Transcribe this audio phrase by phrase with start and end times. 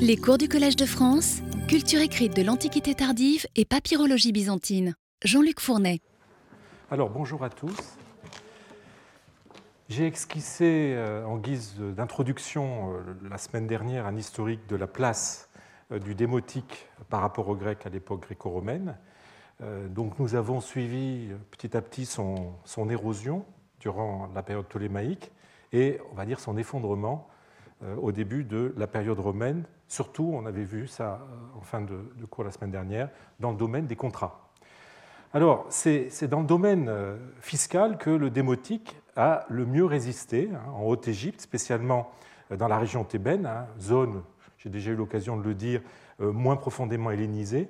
[0.00, 4.94] Les cours du Collège de France, culture écrite de l'Antiquité tardive et papyrologie byzantine.
[5.24, 6.00] Jean-Luc Fournet.
[6.90, 7.96] Alors bonjour à tous.
[9.88, 13.00] J'ai esquissé euh, en guise d'introduction euh,
[13.30, 15.48] la semaine dernière un historique de la place
[15.92, 18.98] euh, du démotique par rapport au grec à l'époque gréco-romaine.
[19.88, 23.46] Donc nous avons suivi petit à petit son, son, érosion
[23.78, 25.30] durant la période ptolémaïque
[25.72, 27.28] et on va dire son effondrement
[28.00, 29.64] au début de la période romaine.
[29.88, 31.96] Surtout, on avait vu ça en fin de,
[32.30, 33.10] cours la semaine dernière,
[33.40, 34.44] dans le domaine des contrats.
[35.34, 40.60] Alors, c'est dans le domaine euh, fiscal que le démotique a le mieux résisté, hein,
[40.76, 42.12] en Haute-Égypte, spécialement
[42.52, 44.22] euh, dans la région thébaine, hein, zone,
[44.58, 45.80] j'ai déjà eu l'occasion de le dire,
[46.20, 47.68] euh, moins profondément hellénisée.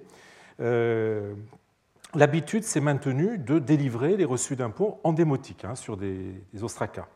[2.15, 7.09] L'habitude s'est maintenue de délivrer les reçus d'impôts en démotique hein, sur des, ostracas.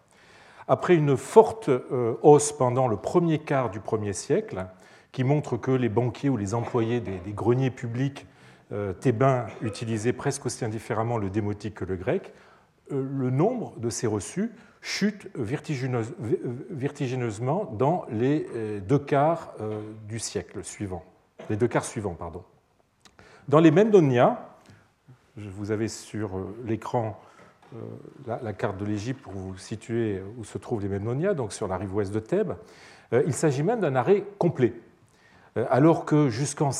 [0.68, 1.70] Après une forte
[2.22, 4.66] hausse pendant le premier quart du premier siècle,
[5.12, 8.26] qui montre que les banquiers ou les employés des greniers publics
[8.70, 12.34] euh, thébains utilisaient presque aussi indifféremment le démotique que le grec,
[12.92, 14.52] euh, le nombre de ces reçus
[14.82, 19.54] chute vertigineusement dans les euh, deux quarts
[20.06, 21.02] du siècle suivant,
[21.48, 22.44] les deux quarts suivants, pardon.
[23.48, 24.54] Dans les Memnonia,
[25.36, 26.32] vous avez sur
[26.64, 27.18] l'écran
[28.26, 31.76] la, carte de l'Égypte pour vous situer où se trouvent les Memnonia, donc sur la
[31.76, 32.54] rive ouest de Thèbes,
[33.12, 34.74] il s'agit même d'un arrêt complet
[35.58, 36.70] euh, alors que jusqu'en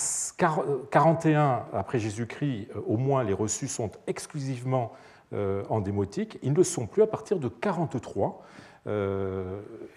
[0.91, 4.92] 41 après Jésus-Christ, euh, au moins les reçus sont exclusivement
[5.33, 8.42] euh, en démotique, ils ne le sont plus à partir de 43,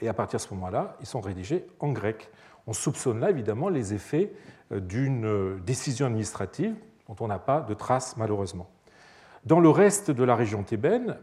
[0.02, 2.30] et à partir de ce moment-là, ils sont rédigés en grec.
[2.68, 4.34] On soupçonne là évidemment les effets
[4.70, 6.76] d'une décision administrative
[7.08, 8.70] dont on n'a pas de traces malheureusement.
[9.46, 11.18] Dans le reste de la région thébaine,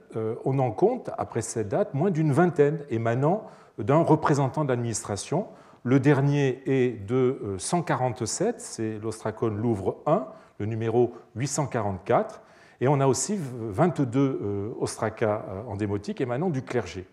[0.44, 3.44] on en compte, après cette date, moins d'une vingtaine émanant
[3.78, 5.47] d'un représentant d'administration
[5.84, 10.27] le dernier est de 147, euh, c'est l'Ostracon Louvre 1,
[10.58, 12.42] le numéro 844.
[12.80, 17.06] Et on a aussi 22 euh, ostracas euh, en démotique émanant du clergé.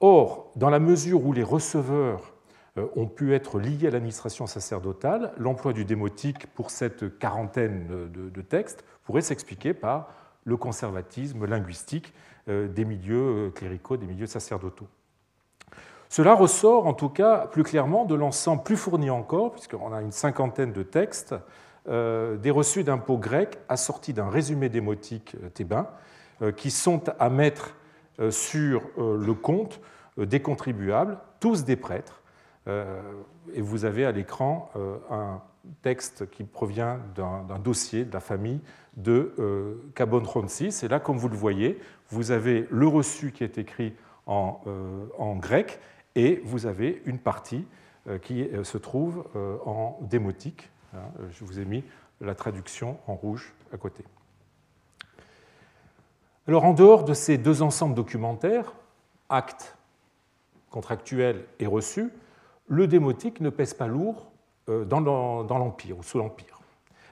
[0.00, 2.32] Or, dans la mesure où les receveurs
[2.96, 8.82] ont pu être liés à l'administration sacerdotale, l'emploi du démotique pour cette quarantaine de textes
[9.04, 10.08] pourrait s'expliquer par
[10.44, 12.12] le conservatisme linguistique
[12.48, 14.88] des milieux cléricaux, des milieux sacerdotaux.
[16.12, 20.12] Cela ressort en tout cas plus clairement de l'ensemble plus fourni encore, puisqu'on a une
[20.12, 21.34] cinquantaine de textes,
[21.88, 25.88] euh, des reçus d'impôts grecs assortis d'un résumé démotique euh, thébain,
[26.42, 27.74] euh, qui sont à mettre
[28.28, 29.80] sur le compte
[30.18, 32.20] des contribuables, tous des prêtres.
[32.66, 34.70] Et vous avez à l'écran
[35.10, 35.40] un
[35.80, 38.60] texte qui provient d'un dossier de la famille
[38.96, 41.78] de Cabon Et là, comme vous le voyez,
[42.10, 43.94] vous avez le reçu qui est écrit
[44.26, 44.60] en,
[45.18, 45.80] en grec
[46.14, 47.64] et vous avez une partie
[48.08, 50.70] euh, qui euh, se trouve euh, en démotique.
[50.92, 51.84] Hein, je vous ai mis
[52.20, 54.04] la traduction en rouge à côté.
[56.48, 58.72] Alors en dehors de ces deux ensembles documentaires,
[59.28, 59.76] actes
[60.70, 62.10] contractuels et reçus,
[62.66, 64.32] le démotique ne pèse pas lourd
[64.66, 65.00] dans
[65.48, 66.51] l'Empire ou sous l'Empire.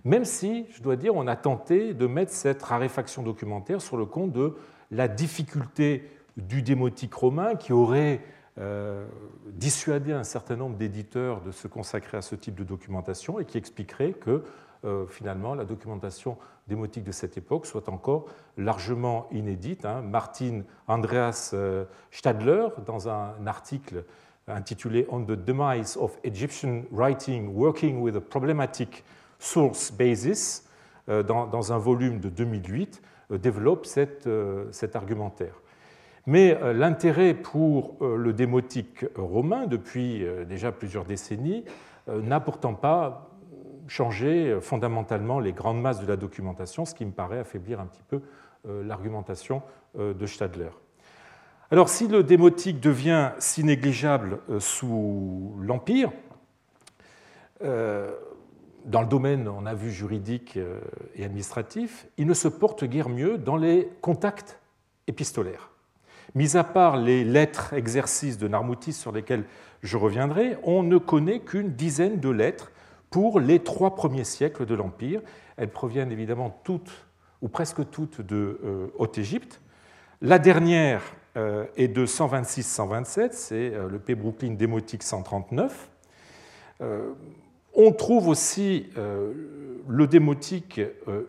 [0.04, 4.06] Même si, je dois dire, on a tenté de mettre cette raréfaction documentaire sur le
[4.06, 4.56] compte de
[4.90, 6.04] la difficulté
[6.36, 8.20] du démotique romain qui aurait
[8.58, 9.06] euh,
[9.46, 13.58] dissuader un certain nombre d'éditeurs de se consacrer à ce type de documentation et qui
[13.58, 14.42] expliquerait que
[14.84, 19.84] euh, finalement la documentation démotique de cette époque soit encore largement inédite.
[19.84, 20.02] Hein.
[20.02, 24.04] Martin Andreas euh, Stadler, dans un article
[24.48, 29.04] intitulé On the Demise of Egyptian Writing Working with a Problematic
[29.40, 30.64] Source Basis,
[31.08, 34.28] dans, dans, un volume de 2008, développe cette,
[34.70, 35.54] cet argumentaire.
[36.26, 41.64] Mais euh, l'intérêt pour euh, le démotique romain depuis euh, déjà plusieurs décennies
[42.08, 43.30] n'a pourtant pas
[43.86, 48.02] changé fondamentalement les grandes masses de la documentation, ce qui me paraît affaiblir un petit
[48.08, 48.20] peu
[48.64, 49.62] l'argumentation
[49.96, 50.70] de Stadler.
[51.70, 56.10] Alors si le démotique devient si négligeable sous l'Empire,
[58.84, 60.58] dans le domaine, on a vu juridique
[61.14, 64.58] et administratif, il ne se porte guère mieux dans les contacts
[65.06, 65.70] épistolaires.
[66.34, 69.44] Mis à part les lettres exercices de Narmoutis sur lesquelles
[69.82, 72.70] je reviendrai, on ne connaît qu'une dizaine de lettres
[73.10, 75.20] pour les trois premiers siècles de l'Empire.
[75.56, 77.06] Elles proviennent évidemment toutes,
[77.42, 79.60] ou presque toutes, de euh, Haute-Égypte.
[80.22, 81.02] La dernière
[81.36, 84.14] euh, est de 126-127, c'est euh, le P.
[84.14, 85.90] Brooklyn démotique 139.
[87.74, 88.88] On trouve aussi
[89.88, 90.80] le démotique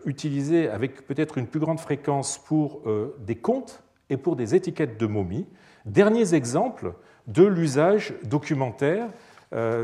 [0.04, 2.82] utilisé avec peut-être une plus grande fréquence pour
[3.18, 5.46] des contes et pour des étiquettes de momies.
[5.86, 6.94] Derniers exemples
[7.26, 9.08] de l'usage documentaire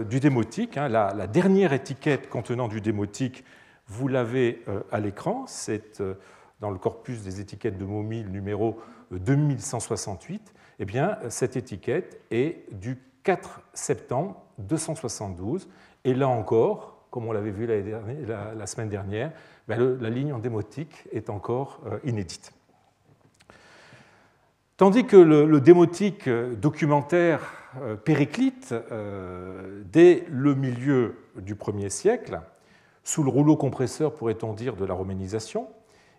[0.08, 0.76] du démotique.
[0.76, 0.88] Hein.
[0.88, 3.44] La, dernière étiquette contenant du démotique,
[3.86, 6.02] vous l'avez à l'écran, c'est
[6.60, 8.78] dans le corpus des étiquettes de momies, numéro
[9.12, 10.52] 2168.
[10.80, 15.68] Eh bien, cette étiquette est du 4 septembre 272,
[16.04, 19.32] et là encore, comme on l'avait vu la, semaine dernière,
[19.66, 22.52] ben, la ligne en démotique est encore inédite.
[24.78, 27.40] Tandis que le, démotique documentaire
[27.82, 32.40] euh, périclite, euh, dès le milieu du 1er siècle,
[33.02, 35.68] sous le rouleau compresseur, pourrait-on dire, de la romanisation,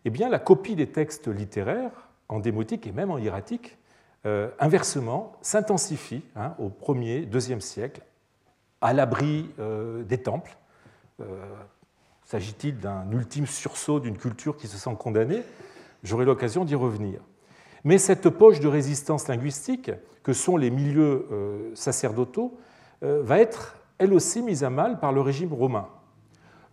[0.05, 3.77] eh bien, la copie des textes littéraires en démotique et même en hiératique,
[4.25, 8.01] euh, inversement, s'intensifie hein, au 1er, 2e siècle,
[8.81, 9.49] à l'abri
[10.07, 10.57] des temples.
[12.23, 15.43] S'agit-il d'un ultime sursaut d'une culture qui se sent condamnée?
[16.03, 17.21] J'aurai l'occasion d'y revenir.
[17.83, 19.91] Mais cette poche de résistance linguistique,
[20.23, 22.57] que sont les milieux euh, sacerdotaux,
[23.03, 25.87] euh, va être elle aussi mise à mal par le régime romain.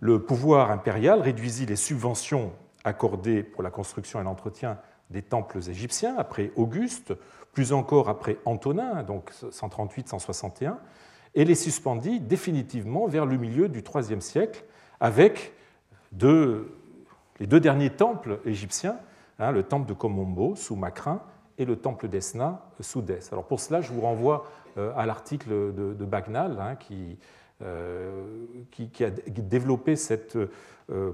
[0.00, 2.52] Le pouvoir impérial réduisit les subventions
[2.84, 4.78] accordées pour la construction et l'entretien
[5.10, 7.14] des temples égyptiens après Auguste,
[7.52, 10.74] plus encore après Antonin, donc 138-161,
[11.36, 14.64] et les suspendit définitivement vers le milieu du IIIe siècle
[14.98, 15.52] avec
[16.20, 18.98] les deux derniers temples égyptiens
[19.38, 21.20] Hein, le temple de Komombo sous Macrin
[21.58, 23.20] et le temple d'Esna sous Dès.
[23.32, 24.46] Alors pour cela, je vous renvoie
[24.78, 26.78] euh, à l'article de, Bagnal hein,
[27.62, 28.24] euh,
[28.70, 30.38] qui, a développé cette,
[30.90, 31.12] euh,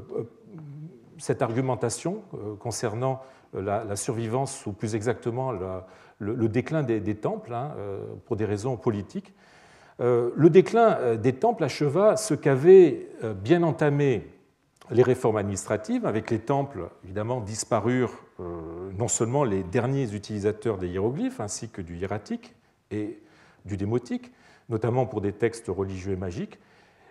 [1.40, 2.22] argumentation
[2.60, 3.22] concernant
[3.54, 5.52] la, survivance, ou plus exactement
[6.20, 7.72] le, déclin des, temples, hein,
[8.26, 9.34] pour des raisons politiques.
[9.98, 13.08] Le déclin des temples acheva ce qu'avait
[13.42, 14.32] bien entamé
[14.92, 20.88] les réformes administratives, avec les temples, évidemment, disparurent euh, non seulement les derniers utilisateurs des
[20.88, 22.54] hiéroglyphes, ainsi que du hiératique
[22.90, 23.18] et
[23.64, 24.32] du démotique,
[24.68, 26.58] notamment pour des textes religieux et magiques,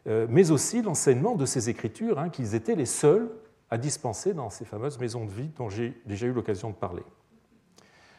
[0.07, 3.29] euh, mais aussi l'enseignement de ces écritures, hein, qu'ils étaient les seuls
[3.69, 7.03] à dispenser dans ces fameuses maisons de vie dont j'ai déjà eu l'occasion de parler.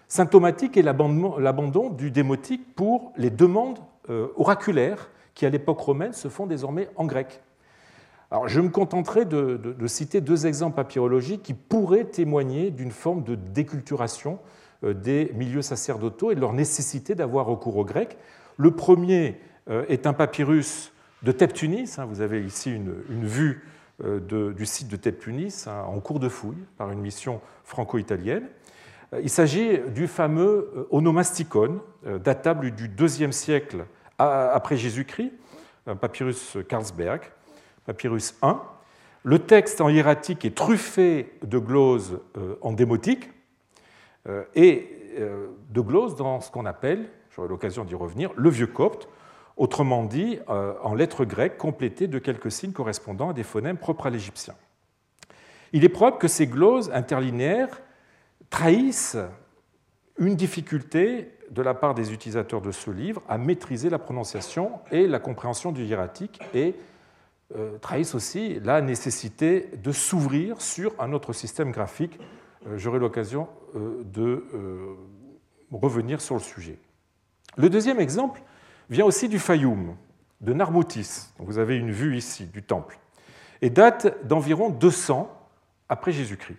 [0.08, 6.28] Symptomatique est l'abandon du démotique pour les demandes euh, oraculaires qui, à l'époque romaine, se
[6.28, 7.40] font désormais en grec
[8.46, 14.38] je me contenterai de, citer deux exemples papyrologiques qui pourraient témoigner d'une forme de déculturation
[14.84, 18.16] euh, des milieux sacerdotaux et de leur nécessité d'avoir recours au grec.
[18.56, 19.38] Le premier
[19.68, 21.94] euh, est un papyrus de Teptunis.
[21.98, 23.66] Hein, vous avez ici une, vue
[24.02, 28.48] euh, du site de Teptunis hein, en cours de fouille par une mission franco-italienne.
[29.20, 31.80] Il s'agit du fameux onomasticon,
[32.24, 33.84] datable du IIe siècle
[34.18, 35.32] après Jésus-Christ,
[36.00, 37.20] papyrus Carlsberg,
[37.84, 38.62] papyrus 1.
[39.24, 43.30] Le texte en hiératique est truffé de gloses euh, en démotique
[44.28, 44.88] euh, et
[45.18, 49.08] euh, de gloses dans ce qu'on appelle, j'aurai l'occasion d'y revenir, le vieux copte,
[49.56, 54.10] autrement dit en lettres grecques complétées de quelques signes correspondant à des phonèmes propres à
[54.10, 54.54] l'égyptien.
[55.74, 57.82] Il est probable que ces gloses interlinéaires
[58.52, 59.16] trahissent
[60.18, 65.08] une difficulté de la part des utilisateurs de ce livre à maîtriser la prononciation et
[65.08, 66.74] la compréhension du hiératique et
[67.56, 72.20] euh, trahissent aussi la nécessité de s'ouvrir sur un autre système graphique.
[72.66, 74.44] Euh, j'aurai l'occasion euh, de
[75.72, 76.78] revenir sur le sujet.
[77.56, 78.42] Le deuxième exemple
[78.90, 79.96] vient aussi du Fayoum,
[80.42, 81.28] de Narmoutis.
[81.38, 82.98] Vous avez une vue ici du temple,
[83.62, 85.30] et date d'environ 200
[85.88, 86.58] après Jésus-Christ.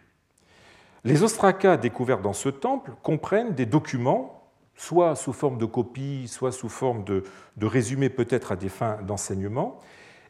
[1.06, 6.54] Les ostracas découverts dans ce temple comprennent des documents, soit sous forme de copies, soit
[6.54, 7.24] sous forme de,
[7.62, 9.80] résumés peut-être à des fins d'enseignement,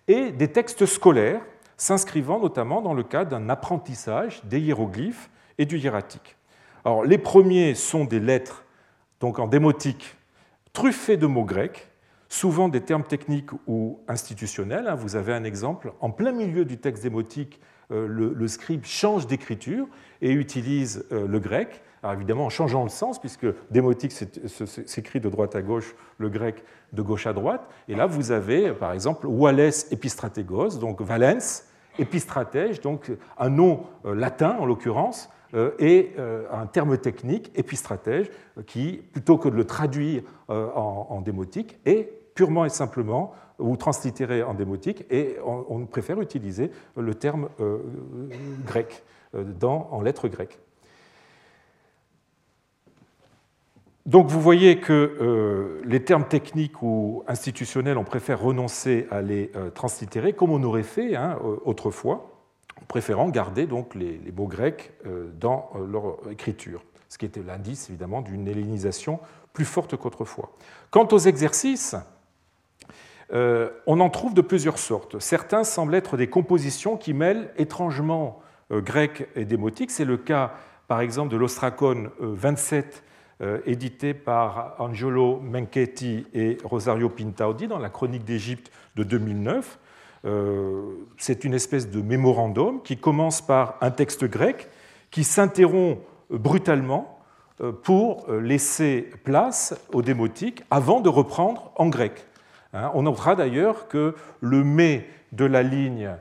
[0.07, 1.41] et des textes scolaires
[1.77, 6.37] s'inscrivant notamment dans le cadre d'un apprentissage des hiéroglyphes et du hiératique.
[6.85, 8.65] Alors, les premiers sont des lettres
[9.19, 10.17] donc en démotique
[10.73, 11.87] truffées de mots grecs,
[12.29, 14.87] souvent des termes techniques ou institutionnels.
[14.87, 14.95] Hein.
[14.95, 17.61] Vous avez un exemple en plein milieu du texte démotique,
[17.91, 19.87] euh, le, scribe change d'écriture
[20.23, 21.83] et utilise euh, le grec.
[22.11, 26.61] Évidemment en changeant le sens, puisque démotique s'écrit de droite à gauche, le grec
[26.91, 27.61] de gauche à droite.
[27.87, 31.63] Et là, vous avez par exemple Wales epistratégos, donc Valens,
[31.99, 38.29] épistratège, donc un nom euh, latin en l'occurrence, euh, et euh, un terme technique, épistratège,
[38.65, 44.53] qui, plutôt que de le traduire en démotique, est purement et simplement ou translittéré en
[44.53, 47.49] démotique, et on préfère utiliser le terme
[48.65, 49.03] grec
[49.33, 50.59] dans, en lettres grecques.
[54.05, 59.49] Donc vous voyez que euh, les termes techniques ou institutionnels, on préfère renoncer à les
[59.55, 62.43] euh, translittérer comme on aurait fait hein, autrefois,
[62.81, 67.89] en préférant garder donc les, mots grecs euh, dans leur écriture, ce qui était l'indice
[67.89, 69.19] évidemment d'une hellénisation
[69.53, 70.51] plus forte qu'autrefois.
[70.91, 71.95] Quant aux exercices,
[73.31, 75.17] on en trouve de plusieurs sortes.
[75.17, 78.42] Certains semblent être des compositions qui mêlent étrangement
[78.81, 79.91] grec et démotique.
[79.91, 80.53] C'est le cas,
[80.87, 83.03] par exemple, de l'Ostracone 27
[83.41, 89.79] euh, édité par Angelo Menchetti et Rosario Pintaudi dans la Chronique d'Égypte de 2009.
[90.25, 90.83] Euh,
[91.17, 94.69] c'est une espèce de mémorandum qui commence par un texte grec
[95.09, 95.99] qui s'interrompt
[96.29, 97.19] brutalement
[97.59, 102.27] euh, pour laisser place au démotique avant de reprendre en grec.
[102.71, 106.11] Hein, on notera d'ailleurs que le mai de la ligne,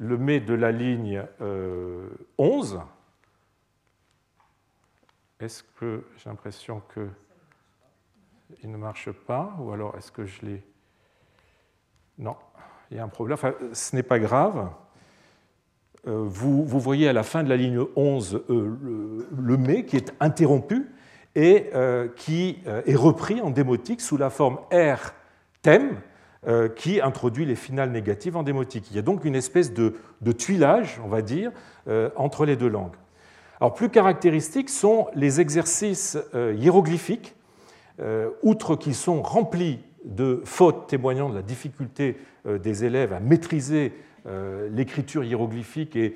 [0.00, 1.24] le mai de la ligne
[2.38, 2.80] 11
[5.40, 10.62] est-ce que j'ai l'impression qu'il ne marche pas Ou alors est-ce que je l'ai?
[12.18, 12.36] Non,
[12.90, 13.34] il y a un problème.
[13.34, 14.70] Enfin, ce n'est pas grave.
[16.06, 20.12] Euh, vous, voyez à la fin de la ligne 11 euh, le, mais qui est
[20.20, 20.90] interrompu
[21.34, 25.12] et euh, qui est repris en démotique sous la forme R
[25.62, 26.00] thème
[26.76, 28.90] qui introduit les finales négatives en démotique.
[28.90, 29.94] Il y a donc une espèce de,
[30.32, 31.52] tuilage, on va dire,
[32.16, 32.96] entre les deux langues.
[33.60, 37.34] Alors, plus caractéristiques sont les exercices euh, hiéroglyphiques,
[38.00, 42.16] euh, outre qu'ils sont remplis de fautes témoignant de la difficulté
[42.46, 43.92] euh, des élèves à maîtriser
[44.70, 46.14] l'écriture hiéroglyphique et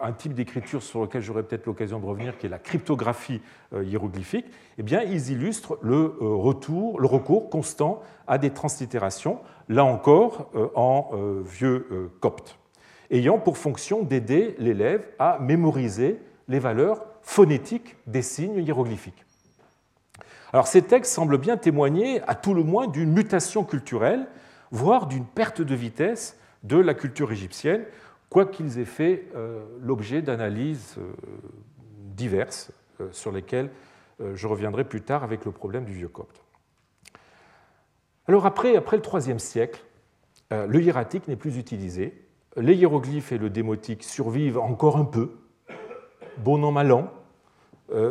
[0.00, 3.40] un type d'écriture sur lequel j'aurai peut-être l'occasion de revenir, qui est la cryptographie
[3.72, 4.46] hiéroglyphique,
[4.78, 11.10] eh bien, ils illustrent le, retour, le recours constant à des translittérations, là encore en
[11.44, 12.58] vieux copte,
[13.10, 19.24] ayant pour fonction d'aider l'élève à mémoriser les valeurs phonétiques des signes hiéroglyphiques.
[20.52, 24.26] Alors ces textes semblent bien témoigner à tout le moins d'une mutation culturelle,
[24.70, 27.84] voire d'une perte de vitesse de la culture égyptienne,
[28.32, 31.12] quoiqu'ils aient fait euh, l'objet d'analyses euh,
[32.16, 33.70] diverses euh, sur lesquelles
[34.34, 36.44] je reviendrai plus tard avec le problème du vieux copte.
[38.28, 39.84] Alors après, le IIIe siècle,
[40.52, 42.28] le hiératique n'est plus utilisé.
[42.56, 45.32] Les hiéroglyphes et le démotique survivent encore un peu,
[46.38, 47.10] bon an, mal an,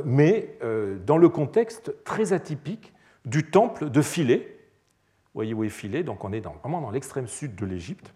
[0.03, 0.57] mais
[1.05, 2.91] dans le contexte très atypique
[3.23, 4.39] du temple de Philae.
[4.39, 8.11] Vous voyez où est Philae, donc on est vraiment dans l'extrême sud de l'Égypte.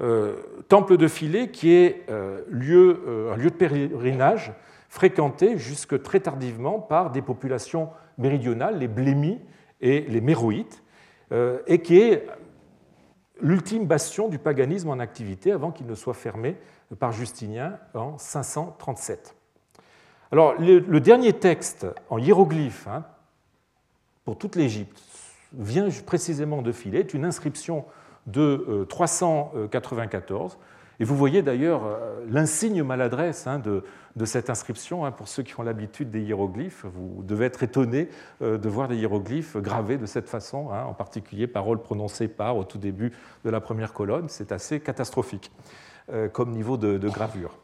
[0.00, 0.36] Euh,
[0.68, 2.06] temple de Philae qui est
[2.48, 4.52] lieu, un lieu de pèlerinage
[4.88, 9.40] fréquenté jusque très tardivement par des populations méridionales, les Blémis
[9.80, 10.82] et les Méroïtes,
[11.66, 12.26] et qui est
[13.40, 16.56] l'ultime bastion du paganisme en activité avant qu'il ne soit fermé
[16.98, 19.34] par Justinien en 537.
[20.32, 23.04] Alors, le, dernier texte en hiéroglyphe hein,
[24.24, 25.00] pour toute l'Égypte
[25.52, 27.84] vient précisément de Philae, est une inscription
[28.26, 30.52] de 394.
[30.52, 30.56] Euh,
[31.00, 33.82] Et vous voyez d'ailleurs euh, l'insigne maladresse hein, de,
[34.24, 35.04] cette inscription.
[35.04, 38.08] Hein, pour ceux qui ont l'habitude des hiéroglyphes, vous devez être étonné
[38.42, 42.64] euh, de voir des hiéroglyphes gravés de cette façon, en particulier paroles prononcées par au
[42.64, 43.12] tout début
[43.44, 44.28] de la première colonne.
[44.28, 45.50] C'est assez catastrophique.
[46.34, 47.56] Comme niveau de, gravure.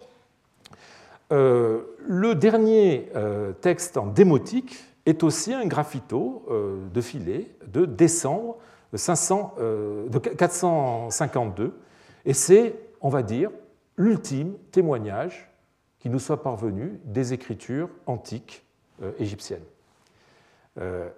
[1.31, 3.13] Le dernier
[3.61, 6.49] texte en démotique est aussi un graffito
[6.91, 8.57] de filet de décembre
[8.93, 11.79] de 452,
[12.25, 13.51] et c'est, on va dire,
[13.97, 15.51] l'ultime témoignage
[15.99, 18.65] qui nous soit parvenu des écritures antiques
[19.19, 19.65] égyptiennes.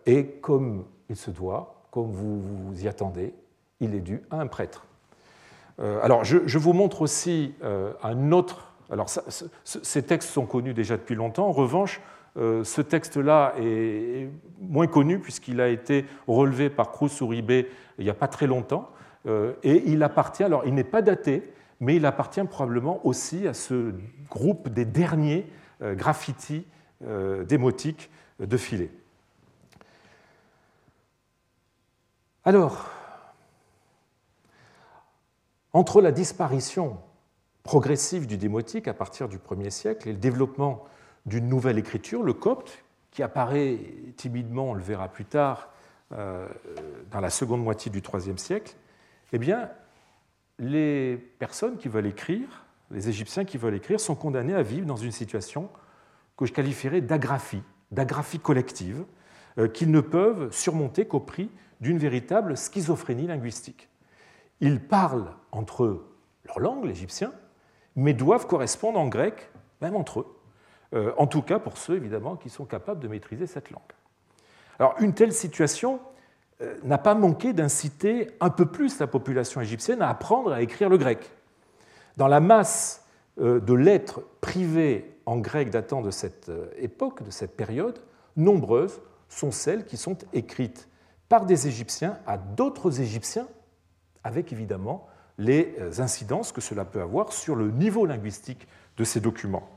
[0.07, 3.35] et comme il se doit, comme vous vous y attendez,
[3.81, 4.87] il est dû à un prêtre.
[5.81, 8.73] Euh, alors, je, vous montre aussi euh, un autre.
[8.91, 9.09] Alors,
[9.64, 11.49] ces textes sont connus déjà depuis longtemps.
[11.49, 12.02] En revanche, euh,
[12.36, 14.28] ce texte-là est
[14.60, 17.66] moins connu puisqu'il a été relevé par Cruz Uribe
[17.98, 18.90] il n'y a pas très longtemps.
[19.26, 23.92] et il appartient, alors il n'est pas daté, mais il appartient probablement aussi à ce
[24.30, 25.46] groupe des derniers
[25.80, 26.64] graffitis
[27.46, 28.10] démotiques
[28.40, 28.90] de filet.
[32.44, 32.88] Alors,
[35.72, 36.98] entre la disparition
[37.62, 40.84] progressive du démotique à partir du 1er siècle et le développement
[41.26, 43.79] d'une nouvelle écriture, le copte, qui apparaît
[44.17, 45.69] timidement, on le verra plus tard,
[46.12, 46.49] euh,
[47.11, 48.75] dans la seconde moitié du IIIe siècle,
[49.33, 49.71] eh bien,
[50.59, 54.97] les personnes qui veulent écrire, les Égyptiens qui veulent écrire, sont condamnés à vivre dans
[54.97, 55.71] une situation
[56.37, 59.05] que je qualifierais d'agraphie, d'agraphie collective,
[59.59, 61.50] euh, qu'ils ne peuvent surmonter qu'au prix
[61.81, 63.88] d'une véritable schizophrénie linguistique.
[64.61, 66.05] Ils parlent entre
[66.45, 67.33] leur langue, l'égyptien,
[67.97, 69.50] mais doivent correspondre en grec,
[69.81, 70.41] même entre eux.
[70.94, 73.80] Euh, en tout cas pour ceux, évidemment, qui sont capables de maîtriser cette langue.
[74.78, 76.00] Alors, une telle situation
[76.61, 80.88] euh, n'a pas manqué d'inciter un peu plus la population égyptienne à apprendre à écrire
[80.88, 81.30] le grec.
[82.16, 83.06] Dans la masse
[83.40, 88.00] euh, de lettres privées en grec datant de cette époque, de cette période,
[88.37, 90.88] nombreuses sont celles qui sont écrites
[91.28, 93.46] par des Égyptiens à d'autres Égyptiens,
[94.25, 95.06] avec évidemment
[95.38, 99.68] les incidences que cela peut avoir sur le niveau linguistique de ces documents.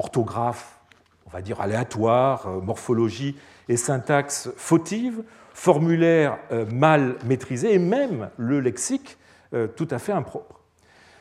[0.00, 0.80] Orthographe,
[1.26, 3.36] on va dire aléatoire, morphologie
[3.68, 5.22] et syntaxe fautive,
[5.54, 6.38] formulaire
[6.72, 9.18] mal maîtrisé et même le lexique
[9.76, 10.60] tout à fait impropre.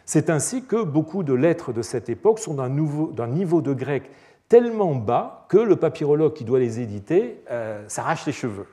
[0.05, 4.09] C'est ainsi que beaucoup de lettres de cette époque sont d'un niveau de grec
[4.49, 8.65] tellement bas que le papyrologue qui doit les éditer euh, s'arrache les cheveux.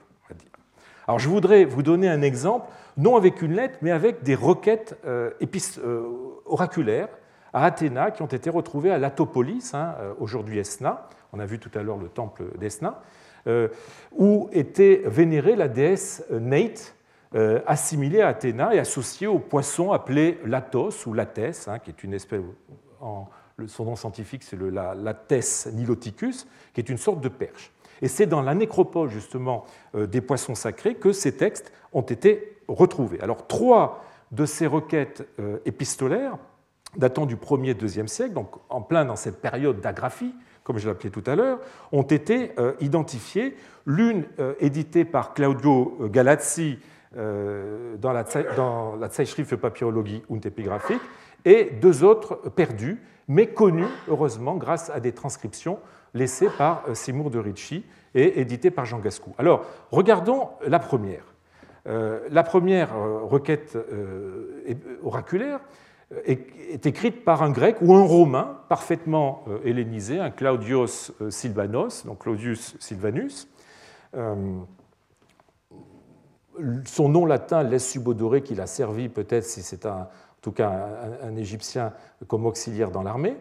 [1.06, 4.98] Alors je voudrais vous donner un exemple, non avec une lettre, mais avec des requêtes
[5.06, 5.30] euh,
[5.78, 6.02] euh,
[6.46, 7.10] oraculaires
[7.56, 11.70] à Athéna qui ont été retrouvées à Latopolis, hein, aujourd'hui Esna, on a vu tout
[11.74, 13.00] à l'heure le temple d'Esna,
[14.12, 16.94] où était vénérée la déesse Neit,
[17.34, 22.04] euh, assimilé à Athéna et associé au poisson appelé latos ou lates, hein, qui est
[22.04, 22.40] une espèce,
[23.00, 23.26] en,
[23.66, 27.72] son nom scientifique c'est le lates niloticus, qui est une sorte de perche.
[28.00, 29.64] Et c'est dans la nécropole justement
[29.96, 33.20] euh, des poissons sacrés que ces textes ont été retrouvés.
[33.20, 36.38] Alors trois de ces requêtes euh, épistolaires,
[36.96, 40.34] datant du 1er et 2e siècle, donc en plein dans cette période d'agraphie,
[40.64, 41.58] comme je l'appelais tout à l'heure,
[41.92, 42.50] ont été
[42.80, 43.54] identifiées.
[43.86, 44.24] L'une
[44.58, 46.80] éditée par Claudio Galazzi
[47.16, 48.24] euh, dans la,
[48.56, 51.00] dans la Zeitschrift Papyrologie und Epigraphique,
[51.46, 55.78] et deux autres perdus, mais connus, heureusement, grâce à des transcriptions
[56.12, 57.84] laissées par euh, Seymour de Ricci
[58.14, 59.32] et éditées par Jean Gascou.
[59.38, 61.24] Alors, regardons la première.
[61.86, 63.78] Euh, la première requête
[65.02, 65.60] oraculaire
[66.24, 72.76] est écrite par un grec ou un romain parfaitement hellénisé, un Claudius Silvanus, donc Claudius
[72.78, 73.48] Silvanus
[76.84, 80.08] son nom latin laisse subodorer qu'il a servi peut-être, si c'est en
[80.40, 80.88] tout cas
[81.22, 81.92] un, Égyptien,
[82.28, 83.36] comme auxiliaire dans l'armée.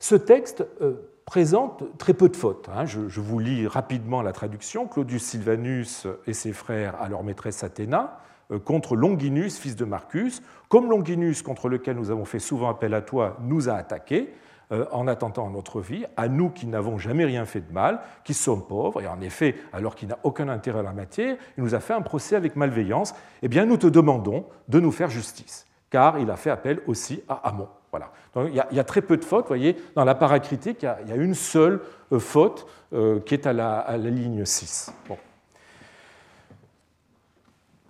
[0.00, 0.94] Ce texte euh,
[1.24, 2.68] présente très peu de fautes.
[2.74, 2.84] Hein.
[2.84, 4.86] Je, vous lis rapidement la traduction.
[4.86, 8.24] Claudius Silvanus et ses frères à leur maîtresse Athéna euh,
[8.64, 10.42] contre Longinus, fils de Marcus.
[10.68, 14.32] Comme Longinus, contre lequel nous avons fait souvent appel à toi, nous a attaqués,
[14.70, 18.34] euh, en attendant notre vie, à nous qui n'avons jamais rien fait de mal, qui
[18.34, 21.74] sommes pauvres, et en effet, alors qu'il n'a aucun intérêt à la matière, il nous
[21.74, 25.66] a fait un procès avec malveillance, eh bien nous te demandons de nous faire justice,
[25.88, 27.68] car il a fait appel aussi à Amon.
[27.90, 28.12] Voilà.
[28.34, 31.12] Donc, il, y a, très peu de fautes, vous voyez, dans la paracritique, il y
[31.12, 31.80] a, une seule
[32.12, 34.92] euh, faute euh, qui est à la, ligne 6.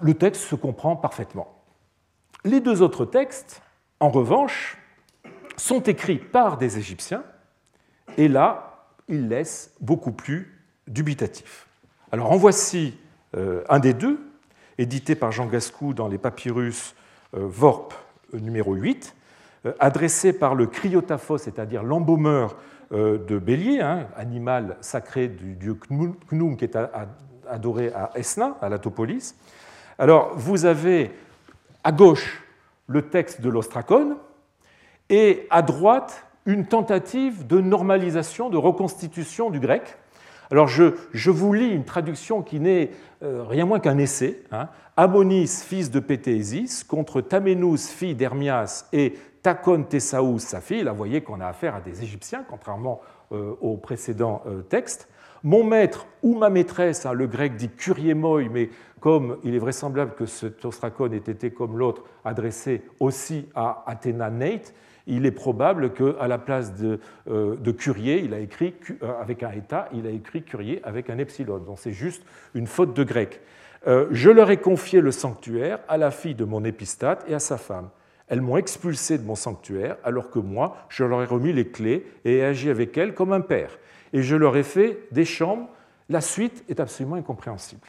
[0.00, 1.62] Le texte se comprend parfaitement.
[2.44, 3.62] Les deux autres textes,
[4.00, 4.78] en revanche,
[5.56, 7.24] sont écrits par des Égyptiens,
[8.16, 11.66] et là, ils laissent beaucoup plus dubitatif.
[12.12, 12.96] Alors en voici
[13.36, 14.18] euh, un des deux,
[14.78, 16.94] édité par Jean Gascou dans les papyrus
[17.34, 17.92] euh, Vorp
[18.34, 19.14] euh, numéro 8,
[19.80, 22.56] adressé par le cryotaphos, c'est-à-dire l'embaumeur
[22.92, 25.76] de bélier, hein, animal sacré du dieu
[26.30, 26.78] Knum qui est
[27.46, 29.34] adoré à Esna, à la Topolis.
[29.98, 31.10] Alors vous avez
[31.84, 32.42] à gauche
[32.86, 34.16] le texte de l'ostracone,
[35.10, 39.96] et à droite une tentative de normalisation, de reconstitution du grec.
[40.50, 42.90] Alors je, vous lis une traduction qui n'est
[43.22, 44.42] euh, rien moins qu'un essai.
[44.50, 44.68] Hein.
[44.96, 50.82] Amonis, fils de Pétésis, contre Tamenous, fille d'Hermias, et Takon Tessaous, sa fille.
[50.82, 53.00] Là, vous voyez qu'on a affaire à des Égyptiens, contrairement
[53.32, 55.08] euh, aux précédents euh, textes.
[55.44, 58.70] Mon maître ou ma maîtresse, hein, le grec dit kuriemoi, mais
[59.00, 64.30] comme il est vraisemblable que cet ostracone ait été comme l'autre adressé aussi à Athéna
[64.30, 64.74] Nate,
[65.06, 69.52] il est probable qu'à la place de, euh, Curier, il a écrit euh, avec un
[69.52, 71.58] état, il a écrit Curier avec un epsilon.
[71.58, 72.22] Donc c'est juste
[72.54, 73.40] une faute de grec.
[73.86, 77.38] Euh, je leur ai confié le sanctuaire à la fille de mon épistate et à
[77.38, 77.88] sa femme.
[78.28, 82.04] Elles m'ont expulsé de mon sanctuaire, alors que moi, je leur ai remis les clés
[82.26, 83.78] et ai agi avec elles comme un père.
[84.12, 85.68] Et je leur ai fait des chambres.
[86.08, 87.86] La suite est absolument incompréhensible.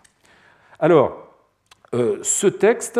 [0.79, 1.27] Alors,
[1.91, 2.99] ce texte,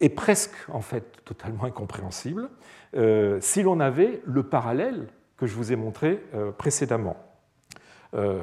[0.00, 2.50] est presque en fait totalement incompréhensible
[2.96, 7.16] euh, si l'on avait le parallèle que je vous ai montré euh, précédemment.
[8.14, 8.38] Euh,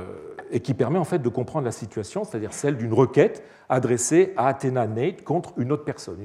[0.52, 4.48] et qui permet en fait de comprendre la situation, c'est-à-dire celle d'une requête adressée à
[4.48, 6.18] Athéna Nate contre une autre personne.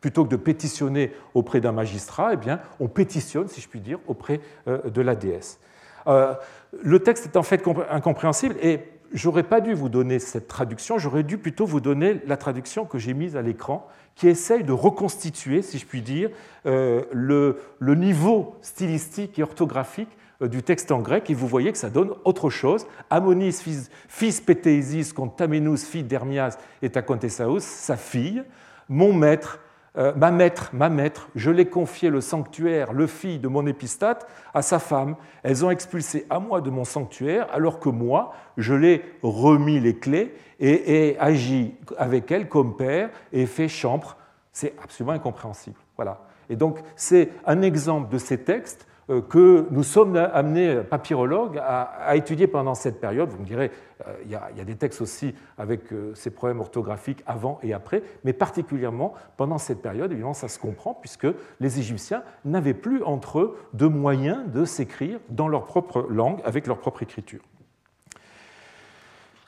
[0.00, 3.98] Plutôt que de pétitionner auprès d'un magistrat, eh bien, on pétitionne, si je puis dire,
[4.08, 5.58] auprès de la déesse.
[6.06, 8.80] le texte est en fait incompréhensible et
[9.12, 12.98] j'aurais pas dû vous donner cette traduction, j'aurais dû plutôt vous donner la traduction que
[12.98, 16.30] j'ai mise à l'écran, qui essaye de reconstituer, si je puis dire,
[16.66, 17.58] euh, le,
[17.94, 22.12] niveau stylistique et orthographique euh, du texte en grec, et vous voyez que ça donne
[22.24, 22.86] autre chose.
[23.10, 28.42] Amonis, fils, fils Pétéisis, contre Tamenus, fille d'Hermias, et Tacontessaus, sa fille.
[28.88, 29.60] Mon maître,
[29.98, 34.26] euh, ma maître, ma maître, je l'ai confié le sanctuaire, le fils de mon épistate,
[34.54, 35.16] à sa femme.
[35.42, 39.96] Elles ont expulsé à moi de mon sanctuaire, alors que moi, je l'ai remis les
[39.96, 44.16] clés et, et agi avec elle comme père et fait chambre.
[44.52, 45.76] C'est absolument incompréhensible.
[45.96, 46.22] Voilà.
[46.48, 52.14] Et donc, c'est un exemple de ces textes euh, que nous sommes amenés, papyrologues, à,
[52.16, 53.28] étudier pendant cette période.
[53.30, 53.70] Vous me direz,
[54.06, 58.02] euh, il y, a, des textes aussi avec euh, ces problèmes orthographiques avant et après,
[58.24, 61.26] mais particulièrement pendant cette période, évidemment, ça se comprend, puisque
[61.60, 66.66] les Égyptiens n'avaient plus entre eux de moyens de s'écrire dans leur propre langue, avec
[66.66, 67.42] leur propre écriture.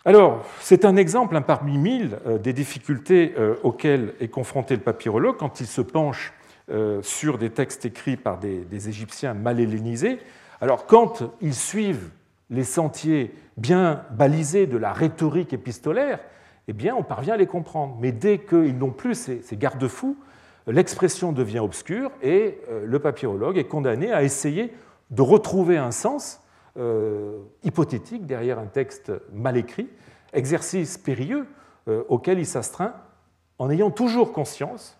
[0.05, 5.67] Alors, c'est un exemple parmi mille des difficultés auxquelles est confronté le papyrologue quand il
[5.67, 6.35] se penche
[6.70, 10.18] euh, sur des textes écrits par des, Égyptiens mal hellénisés.
[10.62, 12.09] Alors quand ils suivent
[12.48, 16.20] les sentiers bien balisés de la rhétorique épistolaire,
[16.66, 17.98] eh bien on parvient à les comprendre.
[18.00, 20.16] Mais dès qu'ils n'ont plus ces, garde-fous,
[20.66, 24.72] l'expression devient obscure et euh, le papyrologue est condamné à essayer
[25.11, 26.40] de retrouver un sens
[26.79, 29.90] euh, hypothétique derrière un texte mal écrit,
[30.33, 31.46] exercice périlleux
[32.09, 32.94] auquel il s'astreint
[33.59, 34.96] en ayant toujours conscience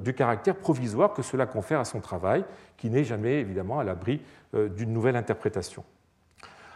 [0.00, 2.44] du caractère provisoire que cela confère à son travail,
[2.76, 4.20] qui n'est jamais évidemment à l'abri
[4.54, 5.84] euh, d'une nouvelle interprétation.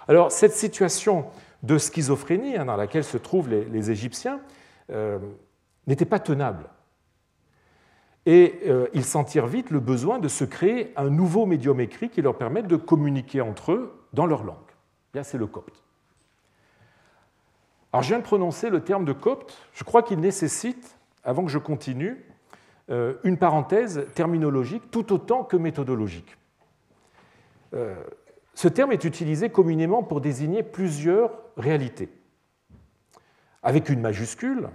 [0.08, 1.26] Alors cette situation
[1.62, 4.40] de schizophrénie hein, dans laquelle se trouvent les, Égyptiens
[4.90, 5.18] euh,
[5.86, 6.64] n'était pas tenable.
[8.28, 12.36] Et ils sentirent vite le besoin de se créer un nouveau médium écrit qui leur
[12.36, 14.56] permette de communiquer entre eux dans leur langue.
[15.22, 15.82] C'est le copte.
[17.92, 19.56] Alors je viens de prononcer le terme de copte.
[19.72, 22.35] Je crois qu'il nécessite, avant que je continue, euh,
[22.88, 26.36] une parenthèse terminologique tout autant que méthodologique.
[27.74, 27.94] Euh,
[28.54, 32.08] ce terme est utilisé communément pour désigner plusieurs réalités.
[33.62, 34.68] Avec une majuscule,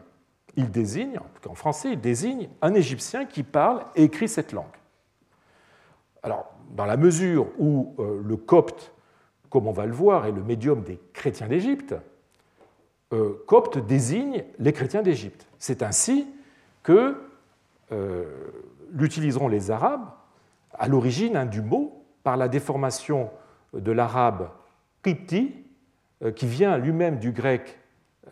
[0.56, 4.66] il désigne, en français, il désigne un Égyptien qui parle et écrit cette langue.
[6.22, 8.94] Alors, dans la mesure où euh, le copte,
[9.50, 11.96] comme on va le voir, est le médium des chrétiens d'Égypte,
[13.46, 15.46] copte désigne les chrétiens d'Égypte.
[15.60, 16.28] C'est ainsi
[16.82, 17.31] que euh,
[18.92, 20.06] l'utiliseront les Arabes
[20.74, 23.30] à l'origine hein, du mot par la déformation
[23.74, 24.50] de l'arabe
[25.04, 25.54] Qibti,
[26.24, 27.80] euh, qui vient lui-même du grec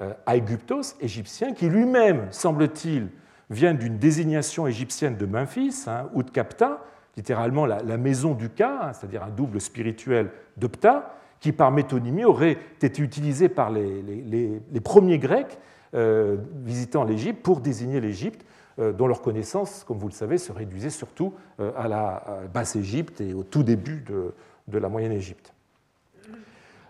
[0.02, 3.10] euh, aegyptos, égyptien, qui lui-même, semble-t-il,
[3.50, 6.84] vient d'une désignation égyptienne de Memphis, hein, ou de Kapta,
[7.18, 12.26] littéralement la, maison du Ka, hein, c'est-à-dire un double spirituel de Ptah, qui par métonymie
[12.26, 15.58] aurait été utilisé par les, premiers Grecs
[15.94, 18.46] visitant l'Égypte pour désigner l'Égypte euh,
[18.80, 23.34] dont leur connaissance, comme vous le savez, se réduisait surtout euh, à la Basse-Égypte et
[23.34, 24.34] au tout début de,
[24.78, 25.54] la Moyenne-Égypte.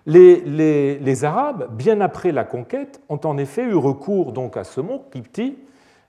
[0.05, 5.05] Les, Arabes, bien après la conquête, ont en effet eu recours donc à ce mot,
[5.11, 5.57] Kipti,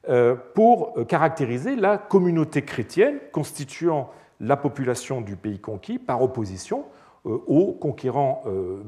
[0.08, 6.84] euh, pour caractériser la communauté chrétienne constituant la population du pays conquis par opposition
[7.24, 8.42] aux conquérants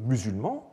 [0.07, 0.73] musulmans.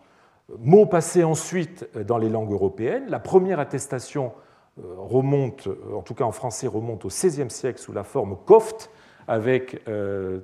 [0.58, 4.49] Mot passé ensuite dans les langues européennes, la première attestation euh,
[4.98, 8.90] remonte, euh, en tout cas en français, remonte au XVIe siècle sous la forme coft
[9.28, 10.40] avec, euh,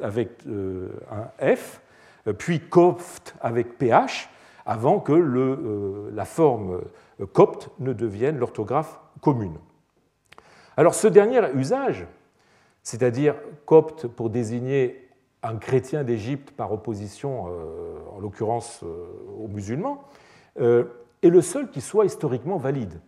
[0.00, 1.82] un F,
[2.38, 4.28] puis coft avec PH,
[4.64, 5.12] avant que
[6.12, 6.80] la forme
[7.32, 9.58] copte ne devienne l'orthographe commune.
[10.76, 12.06] Alors ce dernier usage,
[12.82, 13.34] c'est-à-dire
[13.66, 15.08] copte pour désigner
[15.42, 17.46] un chrétien d'Égypte par opposition,
[18.14, 18.84] en l'occurrence,
[19.38, 20.04] aux musulmans,
[20.56, 23.00] est le seul qui soit historiquement valide.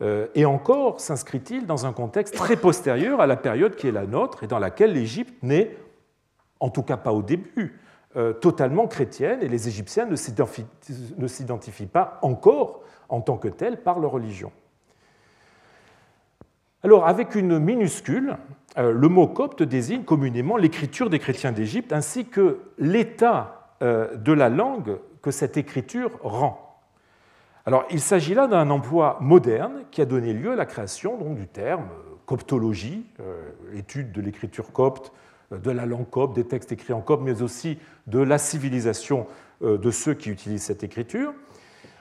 [0.00, 4.06] Euh, et encore s'inscrit-il dans un contexte très postérieur à la période qui est la
[4.06, 5.76] nôtre et dans laquelle l'Égypte n'est,
[6.60, 7.78] en tout cas pas au début,
[8.16, 10.16] euh, totalement chrétienne et les Égyptiens ne
[11.26, 14.50] s'identifient pas encore en tant que tels par leur religion.
[16.84, 18.36] Alors, avec une minuscule,
[18.76, 24.48] euh, le mot copte désigne communément l'écriture des chrétiens d'Égypte ainsi que l'état de la
[24.48, 26.71] langue que cette écriture rend.
[27.64, 31.46] Alors, il s'agit là d'un emploi moderne qui a donné lieu à la création du
[31.46, 35.12] terme euh, coptologie, euh, étude de l'écriture copte,
[35.52, 39.26] euh, de la langue copte, des textes écrits en copte, mais aussi de la civilisation
[39.60, 41.32] de ceux qui utilisent cette écriture.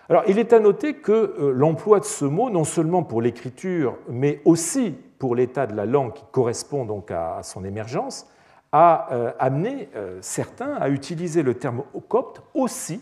[0.09, 4.41] Alors, il est à noter que l'emploi de ce mot, non seulement pour l'écriture, mais
[4.45, 8.25] aussi pour l'état de la langue qui correspond donc à son émergence,
[8.71, 9.89] a amené
[10.21, 12.99] certains à utiliser le terme copte aussi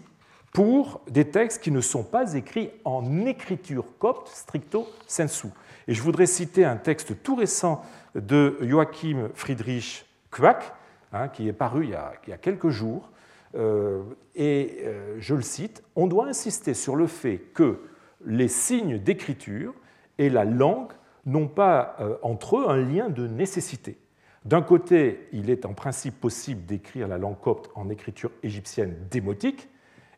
[0.54, 5.48] pour des textes qui ne sont pas écrits en écriture copte stricto sensu.
[5.88, 7.84] Et je voudrais citer un texte tout récent
[8.16, 10.74] de Joachim Friedrich Quack,
[11.14, 13.10] hein, qui est paru il y a, quelques jours,
[13.56, 14.04] euh,
[14.36, 17.80] et euh, je le cite, On doit insister sur le fait que
[18.26, 19.74] les signes d'écriture
[20.18, 20.92] et la langue
[21.26, 23.98] n'ont pas entre eux un lien de nécessité.
[24.46, 29.70] D'un côté, il est en principe possible d'écrire la langue copte en écriture égyptienne démotique,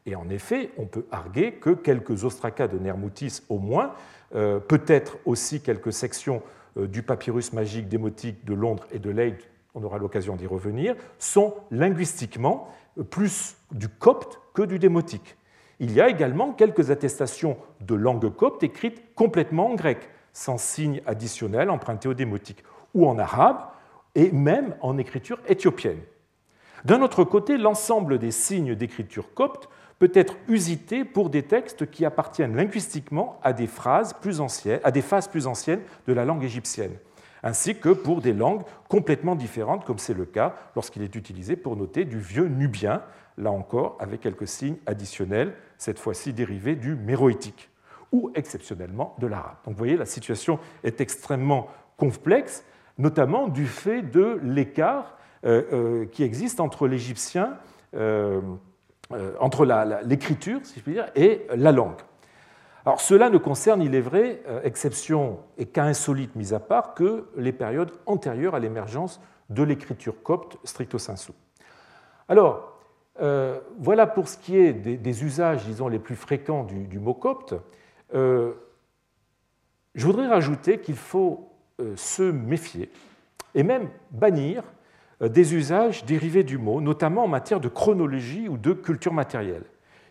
[0.05, 3.93] et en effet, on peut arguer que quelques ostracas de Nermoutis au moins,
[4.33, 6.41] euh, peut-être aussi quelques sections
[6.77, 9.41] euh, du papyrus magique démotique de Londres et de Leyde,
[9.75, 12.67] on aura l'occasion d'y revenir, sont linguistiquement
[13.09, 15.37] plus du copte que du démotique.
[15.79, 21.01] Il y a également quelques attestations de langue copte écrites complètement en grec, sans signe
[21.05, 23.61] additionnel emprunté au démotique, ou en arabe,
[24.15, 25.99] et même en écriture éthiopienne.
[26.83, 29.69] D'un autre côté, l'ensemble des signes d'écriture copte
[30.01, 34.89] peut être usité pour des textes qui appartiennent linguistiquement à des, phrases plus anciennes, à
[34.89, 36.93] des phases plus anciennes de la langue égyptienne,
[37.43, 41.75] ainsi que pour des langues complètement différentes, comme c'est le cas lorsqu'il est utilisé pour
[41.75, 43.03] noter du vieux nubien,
[43.37, 47.69] là encore avec quelques signes additionnels, cette fois-ci dérivés du méroïtique,
[48.11, 49.57] ou exceptionnellement de l'arabe.
[49.65, 52.65] Donc vous voyez, la situation est extrêmement complexe,
[52.97, 57.59] notamment du fait de l'écart euh, euh, qui existe entre l'égyptien.
[59.13, 59.65] Euh, entre
[60.03, 61.99] l'écriture, si je puis dire, et la langue.
[62.85, 66.93] Alors cela ne concerne, il est vrai, euh, exception et cas insolite mis à part,
[66.93, 71.31] que les périodes antérieures à l'émergence de l'écriture copte stricto sensu.
[72.27, 72.79] Alors,
[73.21, 77.55] euh, voilà pour ce qui est des, usages, disons, les plus fréquents du, mot copte.
[78.13, 78.53] je
[79.95, 81.49] voudrais rajouter qu'il faut
[81.95, 82.89] se méfier
[83.53, 84.63] et même bannir
[85.29, 89.63] des usages dérivés du mot, notamment en matière de chronologie ou de culture matérielle.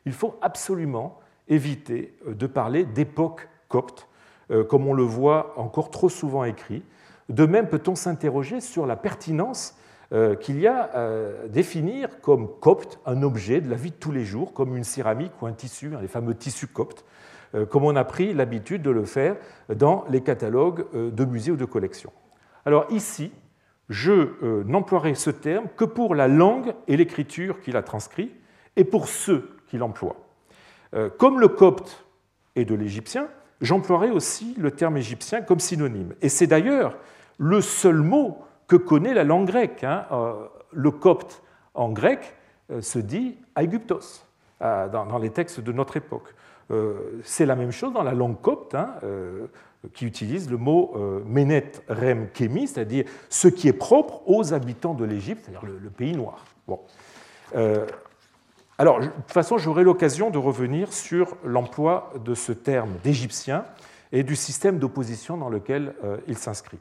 [0.07, 1.18] Il faut absolument
[1.49, 4.09] éviter euh, de parler d'époque copte,
[4.51, 6.83] euh, comme on le voit encore trop souvent écrit.
[7.29, 9.77] De même, peut-on s'interroger sur la pertinence
[10.40, 14.25] qu'il y a à définir comme copte un objet de la vie de tous les
[14.25, 17.05] jours, comme une céramique ou un tissu, hein, les fameux tissus coptes,
[17.68, 19.37] comme on a pris l'habitude de le faire
[19.73, 22.11] dans les catalogues de musées ou de collections.
[22.66, 23.31] Alors ici,
[23.90, 28.33] je euh, n'emploierai ce terme que pour la langue et l'écriture qui la transcrit
[28.76, 30.16] et pour ceux qui l'emploient.
[30.94, 32.07] Euh, comme le copte
[32.55, 33.29] est de l'égyptien,
[33.61, 36.14] j'emploierai aussi le terme égyptien comme synonyme.
[36.22, 36.96] Et c'est d'ailleurs
[37.38, 39.83] le seul mot que connaît la langue grecque.
[39.83, 40.07] Hein.
[40.12, 40.35] Euh,
[40.72, 41.42] le copte
[41.74, 42.37] en grec
[42.81, 44.24] se dit aegyptos
[44.61, 46.33] dans les textes de notre époque.
[47.24, 48.74] C'est la même chose dans la langue copte.
[48.74, 48.94] Hein,
[49.94, 54.94] qui utilise le mot euh, Menet Rem Kemi, c'est-à-dire ce qui est propre aux habitants
[54.94, 56.44] de l'Égypte, c'est-à-dire le, pays noir.
[56.68, 56.80] Bon.
[57.56, 57.87] Euh,
[58.76, 63.64] alors, de toute façon, j'aurai l'occasion de revenir sur l'emploi de ce terme d'égyptien
[64.12, 66.78] et du système d'opposition dans lequel euh, il s'inscrit.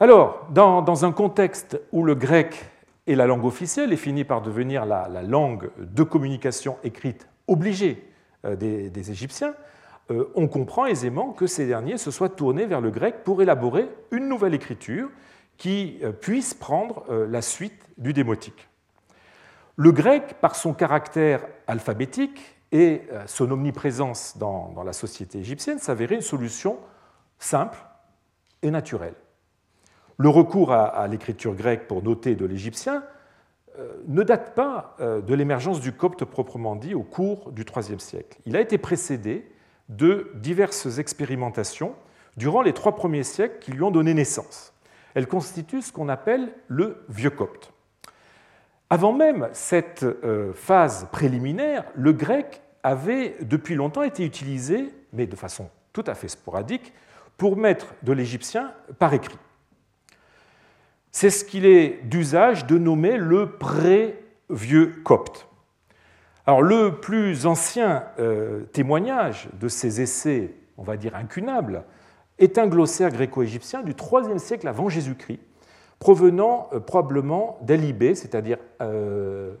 [0.00, 2.70] Alors, dans, un contexte où le grec
[3.06, 8.08] est la langue officielle et finit par devenir la, langue de communication écrite obligée
[8.44, 9.54] des Égyptiens,
[10.10, 13.88] euh, on comprend aisément que ces derniers se soient tournés vers le grec pour élaborer
[14.10, 15.08] une nouvelle écriture
[15.56, 18.68] qui euh, puisse prendre euh, la suite du démotique.
[19.76, 26.20] Le grec, par son caractère alphabétique et son omniprésence dans, la société égyptienne, s'avérait une
[26.20, 26.78] solution
[27.38, 27.78] simple
[28.62, 29.14] et naturelle.
[30.16, 33.02] Le recours à, l'écriture grecque pour noter de l'égyptien
[34.06, 38.38] ne date pas de l'émergence du copte proprement dit au cours du IIIe siècle.
[38.46, 39.46] Il a été précédé
[39.88, 41.94] de diverses expérimentations
[42.36, 44.72] durant les trois premiers siècles qui lui ont donné naissance.
[45.14, 47.72] Elle constitue ce qu'on appelle le vieux copte.
[48.90, 55.36] Avant même cette euh, phase préliminaire, le grec avait depuis longtemps été utilisé, mais de
[55.36, 56.92] façon tout à fait sporadique,
[57.36, 59.38] pour mettre de l'égyptien par écrit.
[61.16, 65.46] C'est ce qu'il est d'usage de nommer le pré-vieux copte.
[66.44, 71.84] Alors, le plus ancien euh, témoignage de ces essais, on va dire incunables,
[72.40, 75.38] est un glossaire gréco-égyptien du IIIe siècle avant Jésus-Christ,
[76.00, 79.54] provenant euh, probablement d'Alibé, c'est-à-dire euh,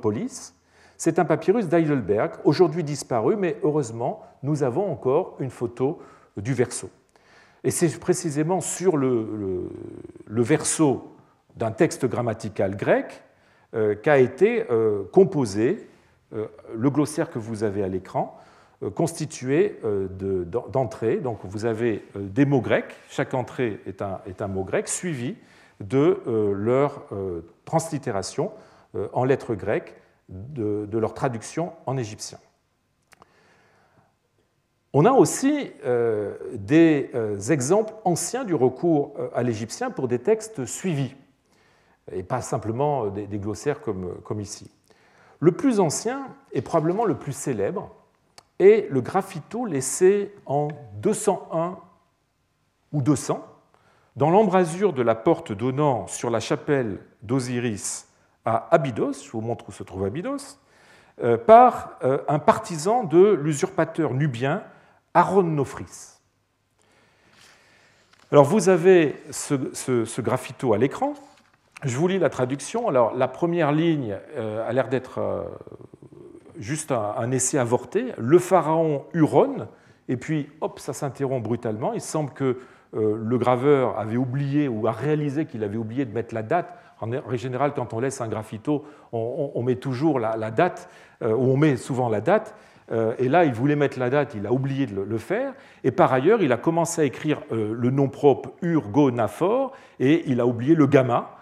[0.00, 0.54] Polis.
[0.96, 6.00] C'est un papyrus d'Heidelberg, aujourd'hui disparu, mais heureusement, nous avons encore une photo
[6.36, 6.88] du verso.
[7.64, 9.68] Et c'est précisément sur le
[10.28, 11.14] verso
[11.56, 13.22] d'un texte grammatical grec
[13.74, 15.86] euh, qu'a été euh, composé
[16.32, 18.36] euh, le glossaire que vous avez à l'écran,
[18.94, 19.78] constitué
[20.72, 21.18] d'entrées.
[21.18, 25.36] Donc vous avez des mots grecs, chaque entrée est un, mot grec, suivi
[25.80, 27.04] de leur
[27.66, 28.52] translittération
[29.12, 29.94] en lettres grecques,
[30.30, 32.38] de, leur traduction en égyptien.
[34.92, 35.70] On a aussi
[36.54, 37.10] des
[37.50, 41.14] exemples anciens du recours à l'égyptien pour des textes suivis
[42.12, 44.70] et pas simplement des, glossaires comme, ici.
[45.38, 47.94] Le plus ancien et probablement le plus célèbre
[48.58, 50.68] est le graffito laissé en
[51.00, 51.78] 201
[52.92, 53.46] ou 200
[54.16, 58.08] dans l'embrasure de la porte donnant sur la chapelle d'Osiris
[58.44, 60.58] à Abydos, je vous montre où se trouve Abydos,
[61.22, 64.62] euh, par euh, un partisan de l'usurpateur nubien
[65.14, 66.18] Aaron Nofris.
[68.30, 71.14] Alors vous avez ce, graffito à l'écran.
[71.82, 72.88] Je vous lis la traduction.
[72.88, 75.44] Alors la première ligne euh, a l'air d'être
[76.58, 78.12] juste un, essai avorté.
[78.18, 79.68] Le pharaon Huron,
[80.08, 81.92] et puis hop, ça s'interrompt brutalement.
[81.92, 82.58] Il semble que
[82.92, 86.76] le graveur avait oublié ou a réalisé qu'il avait oublié de mettre la date.
[87.00, 90.88] En général, quand on laisse un graffito, on, met toujours la date
[91.22, 92.54] euh, où on met souvent la date.
[92.92, 95.54] Euh, et là, il voulait mettre la date, il a oublié de le faire.
[95.84, 100.40] Et par ailleurs, il a commencé à écrire euh, le nom propre Urgonaphore et il
[100.40, 101.36] a oublié le gamma.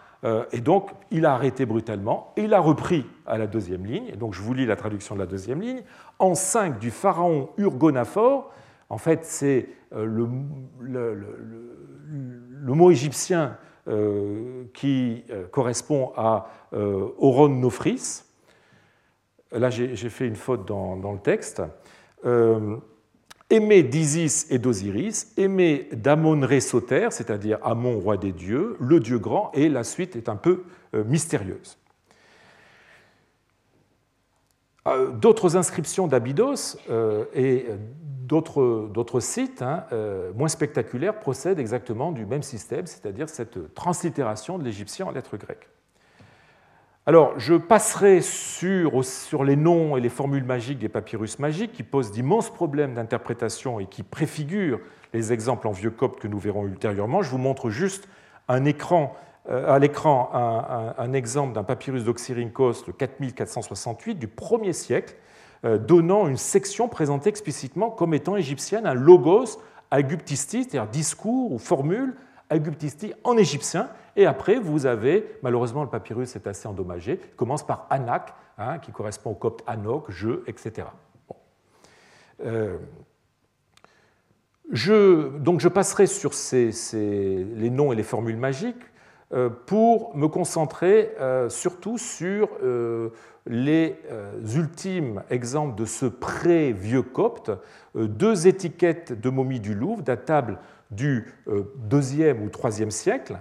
[0.51, 4.07] Et donc, il a arrêté brutalement et il a repris à la deuxième ligne.
[4.13, 5.85] Et donc, je vous lis la traduction de la deuxième ligne.
[6.19, 8.51] En 5 du pharaon Urgonaphore,
[8.91, 10.27] en fait, c'est le,
[12.67, 13.59] mot égyptien
[14.75, 18.25] qui correspond à Oron Nofris
[19.53, 21.63] là j'ai fait une faute dans, le texte,
[22.25, 22.77] euh,
[23.51, 29.51] aimé d'Isis et d'Osiris, aimé d'Amon-Ré Soter, c'est-à-dire Amon, roi des dieux, le dieu grand,
[29.55, 31.79] et la suite est un peu euh, mystérieuse.
[34.87, 36.77] Euh, d'autres inscriptions d'Abydos
[37.35, 37.67] et
[38.27, 39.85] d'autres sites hein,
[40.35, 45.69] moins spectaculaires procèdent exactement du même système, c'est-à-dire cette translittération de l'égyptien en lettres grecques.
[47.09, 52.13] Alors, je passerai sur, les noms et les formules magiques des papyrus magiques qui posent
[52.13, 54.79] d'immenses problèmes d'interprétation et qui préfigurent
[55.15, 57.23] les exemples en vieux copte que nous verrons ultérieurement.
[57.23, 58.11] Je vous montre juste
[58.47, 59.17] un écran,
[59.49, 60.29] euh, à l'écran
[60.99, 65.17] un, exemple d'un papyrus d'Oxyrhynchos, le 4468 du 1er siècle,
[65.65, 71.59] euh, donnant une section présentée explicitement comme étant égyptienne, un logos aguptistis, c'est-à-dire discours ou
[71.59, 72.17] formule
[72.51, 77.65] aguptistis en égyptien, et après, vous avez, malheureusement, le papyrus est assez endommagé, il commence
[77.65, 80.89] par Anak, hein, qui correspond au copte Anok, je, etc.
[82.45, 82.79] Euh,
[84.73, 88.83] je, donc je passerai sur les noms et les formules magiques
[89.33, 92.49] euh, pour me concentrer euh, surtout sur
[93.47, 93.97] les
[94.57, 97.53] ultimes exemples de ce pré-vieux copte,
[97.95, 100.59] deux étiquettes de momies du Louvre datables
[100.91, 101.33] du
[101.77, 103.39] deuxième ou troisième siècle,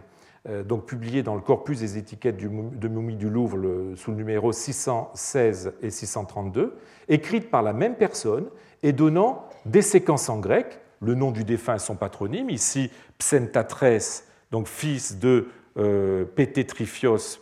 [0.66, 3.58] donc publié dans le corpus des étiquettes de momies du Louvre
[3.96, 6.74] sous le numéro 616 et 632,
[7.10, 8.46] écrite par la même personne
[8.84, 14.24] et donnant des séquences en grec, le nom du défunt et son patronyme, ici Psentatres,
[14.52, 17.40] donc fils de euh, Pététriphos,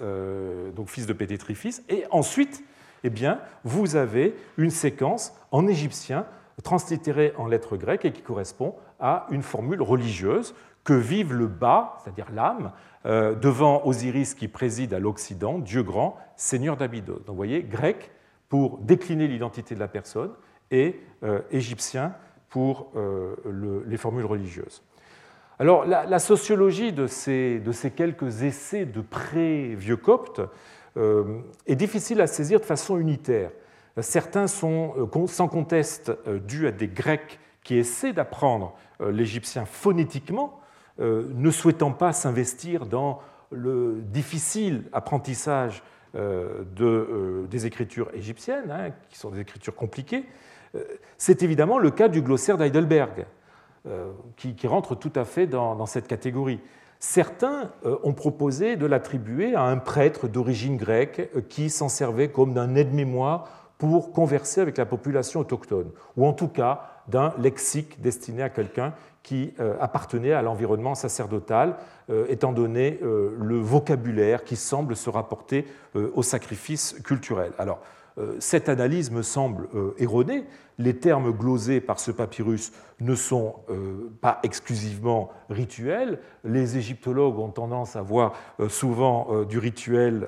[0.00, 2.62] euh, donc fils de Pététriphis, et ensuite,
[3.04, 6.26] eh bien, vous avez une séquence en égyptien
[6.62, 11.98] translittérée en lettres grecques et qui correspond à une formule religieuse que vive le bas,
[12.02, 12.72] c'est-à-dire l'âme,
[13.06, 17.18] euh, devant Osiris qui préside à l'Occident, Dieu grand, Seigneur d'Abydos.
[17.18, 18.10] Donc vous voyez, grec
[18.48, 20.30] pour décliner l'identité de la personne
[20.70, 22.14] et euh, égyptien
[22.48, 24.82] pour euh, les formules religieuses.
[25.58, 30.40] Alors la, sociologie de ces, de ces, quelques essais de pré-vieux coptes
[30.96, 33.50] est difficile à saisir de façon unitaire.
[34.00, 36.10] Certains sont sans conteste
[36.46, 40.61] dus à des Grecs qui essaient d'apprendre l'égyptien phonétiquement,
[40.98, 43.20] ne souhaitant pas s'investir dans
[43.52, 45.82] le difficile apprentissage
[46.14, 50.26] euh, euh, des écritures égyptiennes, hein, qui sont des écritures compliquées,
[51.18, 53.26] c'est évidemment le cas du glossaire d'Heidelberg,
[54.36, 56.60] qui, rentre tout à fait dans, cette catégorie.
[56.98, 62.74] Certains ont proposé de l'attribuer à un prêtre d'origine grecque qui s'en servait comme d'un
[62.74, 68.48] aide-mémoire pour converser avec la population autochtone, ou en tout cas d'un lexique destiné à
[68.48, 71.76] quelqu'un qui euh, appartenait à l'environnement sacerdotal,
[72.10, 77.52] euh, étant donné euh, le vocabulaire qui semble se rapporter au sacrifice culturel.
[77.58, 77.80] Alors,
[78.40, 80.44] cette analyse me semble erronée.
[80.82, 83.54] Les termes glosés par ce papyrus ne sont
[84.20, 86.18] pas exclusivement rituels.
[86.42, 88.32] Les égyptologues ont tendance à voir
[88.68, 90.26] souvent du rituel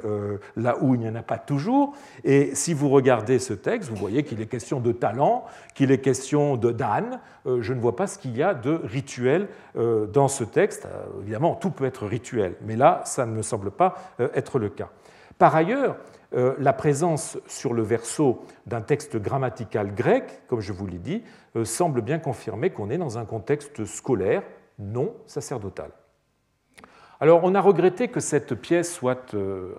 [0.56, 1.94] là où il n'y en a pas toujours.
[2.22, 6.00] Et si vous regardez ce texte, vous voyez qu'il est question de talent, qu'il est
[6.00, 7.20] question de d'âne.
[7.46, 10.86] Je ne vois pas ce qu'il y a de rituel dans ce texte.
[11.22, 14.90] Évidemment, tout peut être rituel, mais là, ça ne me semble pas être le cas.
[15.38, 20.86] Par ailleurs, euh, la présence sur le verso d'un texte grammatical grec, comme je vous
[20.86, 21.22] l'ai dit,
[21.56, 24.42] euh, semble bien confirmer qu'on est dans un contexte scolaire,
[24.78, 25.90] non sacerdotal.
[27.20, 29.74] Alors on a regretté que cette pièce soit euh,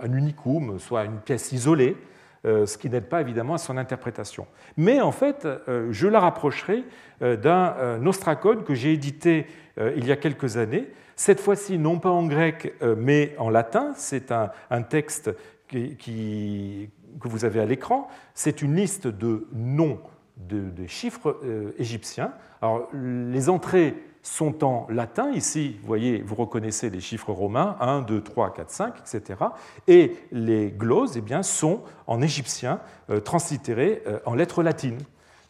[0.00, 1.96] un unicum, soit une pièce isolée,
[2.44, 4.46] ce qui n'aide pas évidemment à son interprétation.
[4.76, 5.48] Mais en fait,
[5.90, 6.84] je la rapprocherai
[7.20, 9.48] d'un ostracone que j'ai édité
[9.80, 13.94] il y a quelques années, cette fois-ci non pas en grec mais en latin.
[13.96, 15.32] C'est un, texte
[15.68, 18.08] que vous avez à l'écran.
[18.34, 20.00] C'est une liste de noms
[20.36, 21.40] de, chiffres
[21.78, 22.32] égyptiens.
[22.60, 23.94] Alors, les entrées
[24.26, 25.30] sont en latin.
[25.30, 29.40] Ici, vous voyez, vous reconnaissez les chiffres romains, 1, 2, 3, 4, 5, etc.
[29.86, 34.98] Et les gloses eh bien, sont en égyptien, euh, euh, en lettres latines.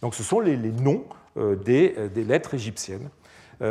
[0.02, 1.04] Donc ce sont les, noms
[1.38, 3.08] euh, des, lettres égyptiennes.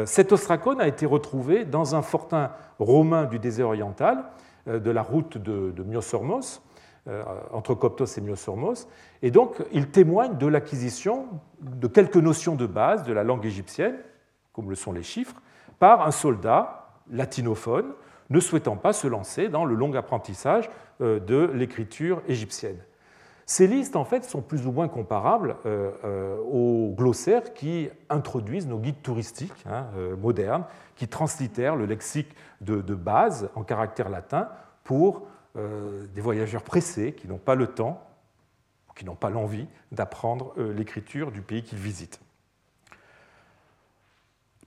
[0.06, 4.26] cet ostracone a été retrouvé dans un fortin romain du désert oriental,
[4.68, 6.61] de la route de, Myosormos,
[7.51, 8.88] entre Coptos et Myosormos.
[9.22, 11.28] Et donc, il témoigne de l'acquisition
[11.61, 13.97] de quelques notions de base de la langue égyptienne,
[14.53, 15.36] comme le sont les chiffres,
[15.78, 17.93] par un soldat latinophone
[18.30, 20.70] ne souhaitant pas se lancer dans le long apprentissage
[21.01, 22.78] euh, de l'écriture égyptienne.
[23.46, 28.68] Ces listes, en fait, sont plus ou moins comparables euh, euh, aux glossaires qui introduisent
[28.68, 29.86] nos guides touristiques hein,
[30.20, 30.66] modernes,
[30.96, 34.50] qui translittèrent le lexique de, base en caractère latin
[34.84, 38.02] pour des voyageurs pressés qui n'ont pas le temps,
[38.96, 42.20] qui n'ont pas l'envie d'apprendre l'écriture du pays qu'ils visitent.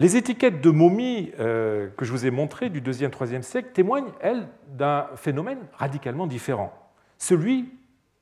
[0.01, 4.12] Les étiquettes de momies euh, que je vous ai montrées du 2e, 3e siècle témoignent,
[4.20, 6.72] elles, d'un phénomène radicalement différent,
[7.18, 7.72] celui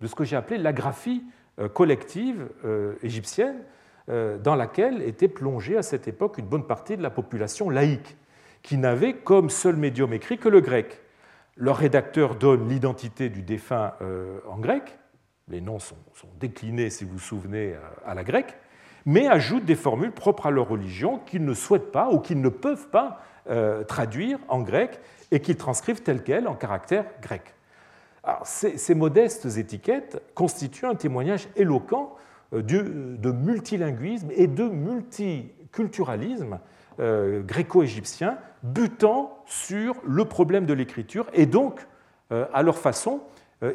[0.01, 1.24] de ce que j'ai appelé l'agraphie
[1.59, 3.57] euh, collective euh, égyptienne,
[4.09, 8.16] dans laquelle était plongée à cette époque une bonne partie de la population laïque,
[8.62, 11.03] qui n'avait comme seul médium écrit que le grec.
[11.57, 13.94] Leur rédacteur donne l'identité du défunt
[14.49, 14.97] en grec,
[15.49, 15.97] les noms sont,
[16.38, 17.74] déclinés, si vous vous souvenez,
[18.07, 18.55] à la grecque,
[19.07, 22.49] mais ajoutent des formules propres à leur religion qu'ils ne souhaitent pas ou qu'ils ne
[22.49, 27.55] peuvent pas euh, traduire en grec et qu'ils transcrivent telles quelles en caractère grec.
[28.45, 32.16] Ces, modestes étiquettes constituent un témoignage éloquent
[32.53, 36.59] euh, de multilinguisme et de multiculturalisme
[36.99, 41.87] euh, gréco-égyptien butant sur le problème de l'écriture et donc,
[42.31, 43.20] à leur façon,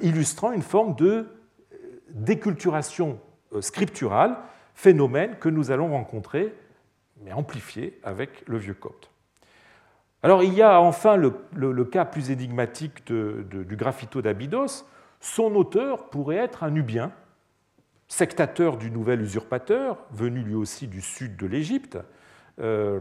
[0.01, 1.27] illustrant une forme de
[2.09, 3.17] déculturation
[3.61, 4.35] scripturale
[4.73, 6.53] phénomène que nous allons rencontrer,
[7.23, 9.10] mais amplifié avec le vieux copte.
[10.23, 14.85] Alors il y a enfin le, cas plus énigmatique du graffito d'Abydos.
[15.19, 17.11] Son auteur pourrait être un Nubien,
[18.07, 21.97] sectateur du nouvel usurpateur, venu lui aussi du sud de l'Égypte,
[22.59, 22.99] euh,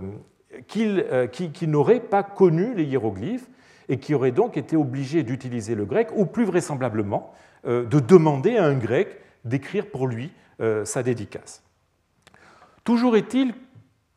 [0.77, 3.49] euh, qui, n'aurait pas connu les hiéroglyphes
[3.89, 7.35] et qui aurait donc été obligé d'utiliser le grec, ou plus vraisemblablement
[7.67, 10.33] euh, de demander à un grec d'écrire pour lui
[10.85, 11.63] sa dédicace.
[12.85, 13.55] Toujours est-il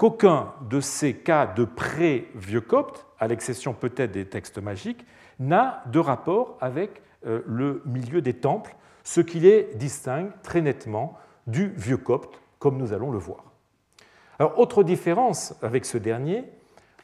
[0.04, 5.06] qu'aucun de ces cas de pré-vieux copte, à l'exception peut-être des textes magiques,
[5.40, 8.76] n'a de rapport avec euh, le milieu des temples,
[9.06, 13.46] ce qui les distingue très nettement du vieux copte, comme nous allons le voir.
[14.40, 16.52] Alors, autre différence avec ce dernier,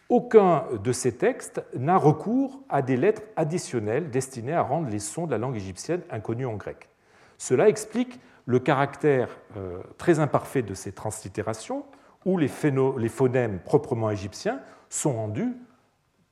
[0.09, 5.25] aucun de ces textes n'a recours à des lettres additionnelles destinées à rendre les sons
[5.25, 6.89] de la langue égyptienne inconnus en grec.
[7.37, 11.85] Cela explique le caractère euh, très imparfait de ces translittérations,
[12.26, 14.59] où les, phonèmes proprement égyptiens
[14.89, 15.55] sont rendus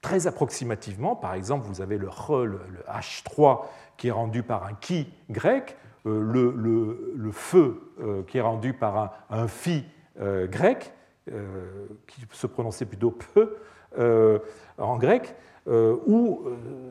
[0.02, 1.16] très approximativement.
[1.16, 2.60] Par exemple, vous avez le le,
[2.90, 3.62] H3
[3.98, 9.26] qui est rendu par un qui grec, euh, le, feu euh, qui est rendu par
[9.30, 9.86] un, phi
[10.20, 10.94] grec,
[12.08, 13.58] qui se prononçait plutôt peu
[14.78, 15.36] en grec,
[15.68, 16.44] où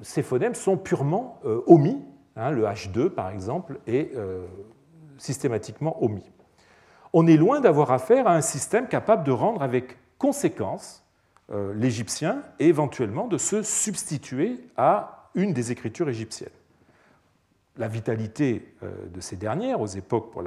[0.02, 2.02] ces phonèmes sont purement omis.
[2.36, 4.12] Hein, le H2, par exemple, est
[5.16, 6.30] systématiquement omis.
[7.18, 11.02] On est loin d'avoir affaire à un système capable de rendre avec conséquence
[11.50, 16.50] euh, l'égyptien et éventuellement de se substituer à une des écritures égyptiennes.
[17.78, 20.42] La vitalité euh, de ces dernières, aux époques pour,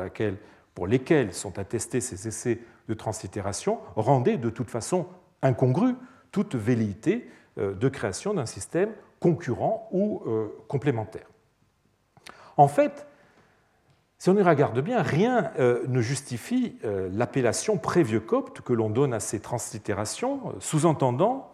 [0.85, 5.07] lesquelles sont attestés ces essais de translittération, rendait de toute façon
[5.41, 5.95] incongrue
[6.31, 10.21] toute velléité euh, de création d'un système concurrent ou
[10.67, 11.25] complémentaire.
[12.57, 13.07] En fait,
[14.21, 18.89] si on y regarde bien, rien euh, ne justifie euh, l'appellation prévieux copte que l'on
[18.89, 21.49] donne à ces translittérations, euh, sous-entendant,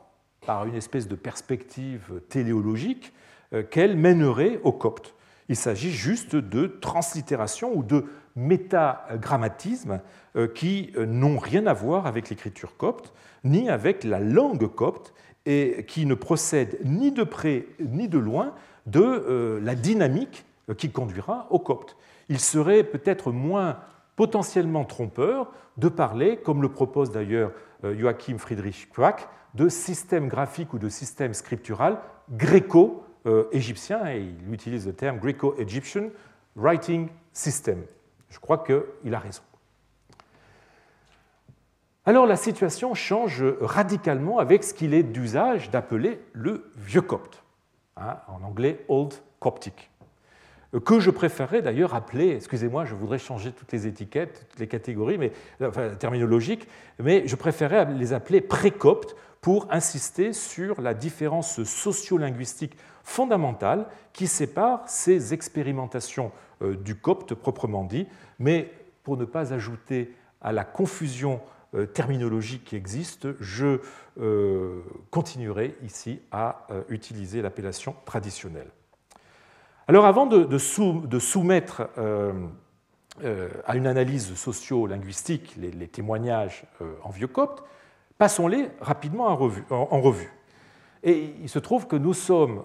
[0.48, 3.14] par une espèce de perspective téléologique,
[3.72, 5.16] qu'elles mèneraient au copte.
[5.50, 8.06] Il s'agit juste de translittérations ou de
[8.36, 10.02] métagrammatismes
[10.54, 13.12] qui n'ont rien à voir avec l'écriture copte,
[13.44, 15.16] ni avec la langue copte,
[15.48, 18.54] et qui ne procèdent ni de près ni de loin
[18.86, 20.46] de la dynamique
[20.78, 21.98] qui conduira au copte
[22.30, 23.80] il serait peut-être moins
[24.16, 27.52] potentiellement trompeur de parler, comme le propose d'ailleurs
[27.84, 32.00] euh, Joachim Friedrich Quack, de système graphique ou de système scriptural
[32.32, 36.10] gréco-égyptien, et il utilise le terme gréco-égyptien,
[36.56, 37.84] writing system.
[38.30, 39.44] Je crois qu'il a raison.
[42.06, 47.44] Alors la situation change radicalement avec ce qu'il est d'usage d'appeler le vieux copte,
[47.98, 49.90] hein, en anglais Old Coptic,
[50.80, 55.18] que je préférerais d'ailleurs appeler, excusez-moi, je voudrais changer toutes les étiquettes, toutes les catégories
[55.18, 56.68] mais, enfin, terminologiques,
[57.00, 64.90] mais je préférerais les appeler pré-copte pour insister sur la différence sociolinguistique fondamentale qui sépare
[64.90, 66.32] ces expérimentations
[66.64, 68.08] euh, du copte proprement dit,
[68.40, 68.72] mais
[69.04, 71.42] pour ne pas ajouter à la confusion
[71.76, 73.82] euh, terminologique qui existe, je
[74.20, 78.72] euh, continuerai ici à utiliser l'appellation traditionnelle.
[79.88, 80.58] Alors avant de,
[81.20, 81.90] soumettre
[83.68, 86.64] à une analyse socio-linguistique les, témoignages
[87.04, 87.64] en vieux copte,
[88.18, 90.34] passons-les rapidement en revue.
[91.04, 92.64] Et il se trouve que nous sommes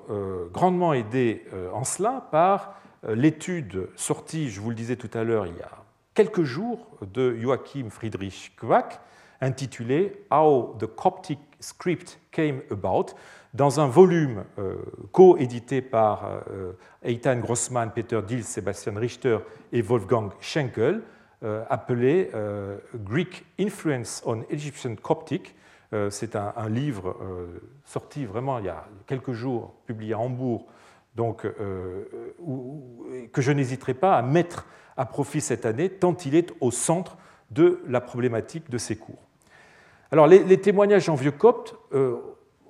[0.52, 1.44] grandement aidés
[1.74, 2.74] en cela par
[3.06, 5.70] l'étude sortie, je vous le disais tout à l'heure, il y a
[6.14, 8.98] quelques jours de Joachim Friedrich Quack,
[9.40, 13.14] intitulé How the Coptic Script Came About,
[13.54, 14.76] dans un volume euh,
[15.12, 16.72] co-édité par euh,
[17.02, 19.38] Eitan Grossman, Peter Diels, Sebastian Richter
[19.72, 21.02] et Wolfgang Schenkel,
[21.42, 22.30] euh, appelé
[22.94, 25.54] Greek Influence on Egyptian Coptic.
[26.10, 27.16] C'est un, livre
[27.84, 30.66] sorti vraiment il y a quelques jours, publié à Hambourg,
[31.16, 34.66] donc, que je n'hésiterai pas à mettre
[34.96, 37.16] à profit cette année, tant il est au centre
[37.50, 39.29] de la problématique de ces cours.
[40.12, 42.16] Alors, les, témoignages en vieux copte euh,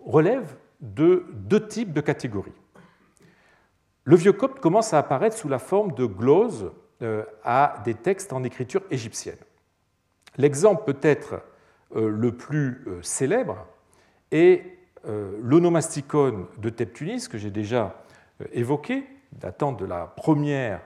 [0.05, 2.53] relèvent de deux types de catégories.
[4.05, 6.71] Le vieux copte commence à apparaître sous la forme de gloses
[7.03, 9.39] euh, à des textes en écriture égyptienne.
[10.37, 11.43] L'exemple peut-être
[11.97, 13.67] euh, le plus célèbre
[14.31, 14.77] est
[15.43, 18.05] l'onomasticon de Teptunis, que j'ai déjà
[18.53, 20.83] évoqué, datant de la première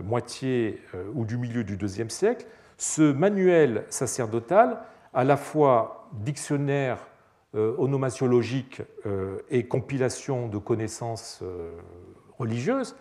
[0.00, 0.80] moitié
[1.12, 2.46] ou du milieu du IIe siècle,
[2.76, 4.78] ce manuel sacerdotal,
[5.18, 6.98] à la fois dictionnaire
[7.56, 8.82] euh, onomasiologique
[9.50, 11.42] et compilation de connaissances
[12.38, 12.94] religieuses,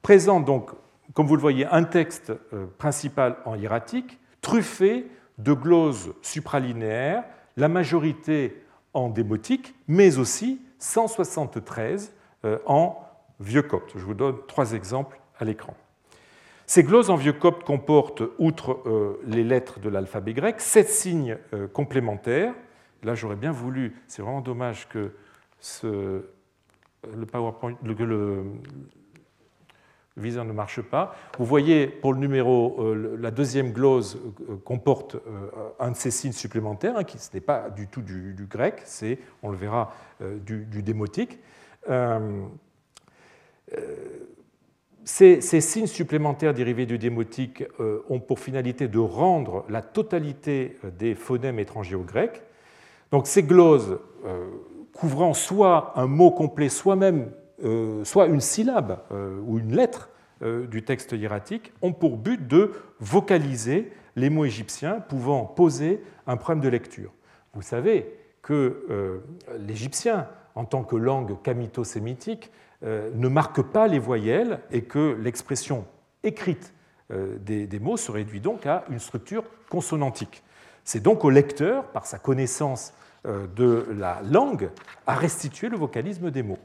[0.00, 0.70] présente donc,
[1.12, 2.32] comme vous le voyez, un texte
[2.78, 5.06] principal en hiératique, truffé
[5.36, 7.24] de gloses supralinéaires,
[7.58, 12.14] la majorité en démotique, mais aussi 173
[12.64, 13.04] en
[13.38, 13.92] vieux copte.
[13.96, 15.74] Je vous donne trois exemples à l'écran.
[16.70, 21.36] Ces gloses en vieux copte comportent, outre euh, les lettres de l'alphabet grec, sept signes
[21.52, 22.54] euh, complémentaires.
[23.02, 25.10] Là, j'aurais bien voulu, c'est vraiment dommage que
[25.82, 28.44] le PowerPoint, le,
[30.16, 31.16] viseur ne marche pas.
[31.40, 34.20] Vous voyez, pour le numéro, euh, la deuxième glose
[34.64, 35.16] comporte
[35.80, 39.18] un de ces signes supplémentaires, hein, qui ce n'est pas du tout du, grec, c'est,
[39.42, 41.40] on le verra, du démotique.
[45.12, 50.90] Ces, signes supplémentaires dérivés du démotique euh, ont pour finalité de rendre la totalité euh,
[50.96, 52.42] des phonèmes étrangers au grec.
[53.10, 54.46] Donc ces gloses euh,
[54.92, 57.32] couvrant soit un mot complet, soit même
[58.04, 59.00] soit une syllabe
[59.46, 60.08] ou une lettre
[60.40, 66.64] du texte hiératique, ont pour but de vocaliser les mots égyptiens pouvant poser un problème
[66.64, 67.12] de lecture.
[67.52, 69.20] Vous savez que
[69.58, 75.84] l'égyptien, en tant que langue camito-sémitique, euh, ne marque pas les voyelles et que l'expression
[76.22, 76.72] écrite
[77.12, 80.42] euh, des, mots se réduit donc à une structure consonantique.
[80.84, 82.92] C'est donc au lecteur, par sa connaissance
[83.26, 84.70] euh, de la langue,
[85.06, 86.58] à restituer le vocalisme des mots.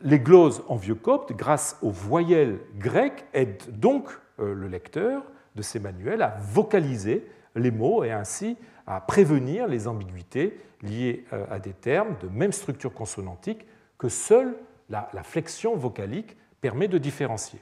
[0.00, 4.08] Les gloses en vieux copte, grâce aux voyelles grecques, aident donc
[4.38, 5.22] le lecteur
[5.54, 7.24] de ces manuels à vocaliser
[7.54, 8.56] les mots et ainsi
[8.88, 13.64] à prévenir les ambiguïtés liées à des termes de même structure consonantique
[13.98, 14.56] que seuls
[14.92, 17.60] la, flexion vocalique permet de différencier.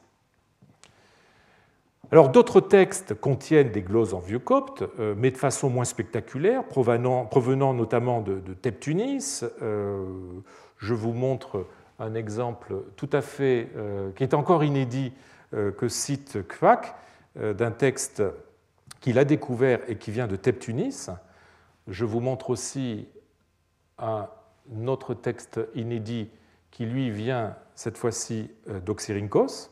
[2.12, 6.64] Alors d'autres textes contiennent des gloses en vieux copte, euh, mais de façon moins spectaculaire,
[6.64, 9.42] provenant, notamment de, Teptunis.
[9.62, 10.04] Euh,
[10.78, 11.66] je vous montre
[12.00, 15.12] un exemple tout à fait, euh, qui est encore inédit,
[15.52, 16.94] que cite Kvak,
[17.34, 18.22] d'un texte
[19.00, 21.08] qu'il a découvert et qui vient de Teptunis.
[21.88, 23.08] Je vous montre aussi
[23.98, 24.28] un
[24.86, 26.30] autre texte inédit
[26.70, 29.70] qui lui vient cette fois-ci euh, d'Oxyrhynchos.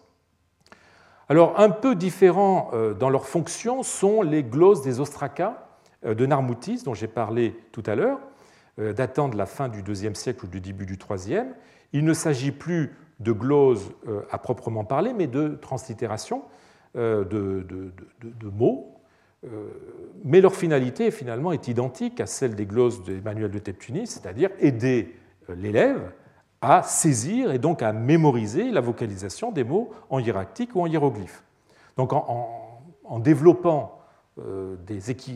[1.28, 5.68] Alors, un peu différents euh, dans leur fonction sont les glosses des ostracas
[6.07, 8.18] euh, de Narmoutis, dont j'ai parlé tout à l'heure,
[8.96, 11.46] datant de la fin du IIe siècle ou du début du IIIe.
[11.92, 13.90] Il ne s'agit plus de glosses
[14.30, 16.44] à proprement parler, mais de translittération
[16.94, 18.94] de, de, mots.
[20.22, 25.16] Mais leur finalité, finalement, est identique à celle des glosses d'Emmanuel de Teptunis, c'est-à-dire aider
[25.49, 26.12] l'élève
[26.61, 31.42] à saisir et donc à mémoriser la vocalisation des mots en hiéractique ou en hiéroglyphe.
[31.96, 34.00] Donc en, développant
[34.38, 34.76] euh,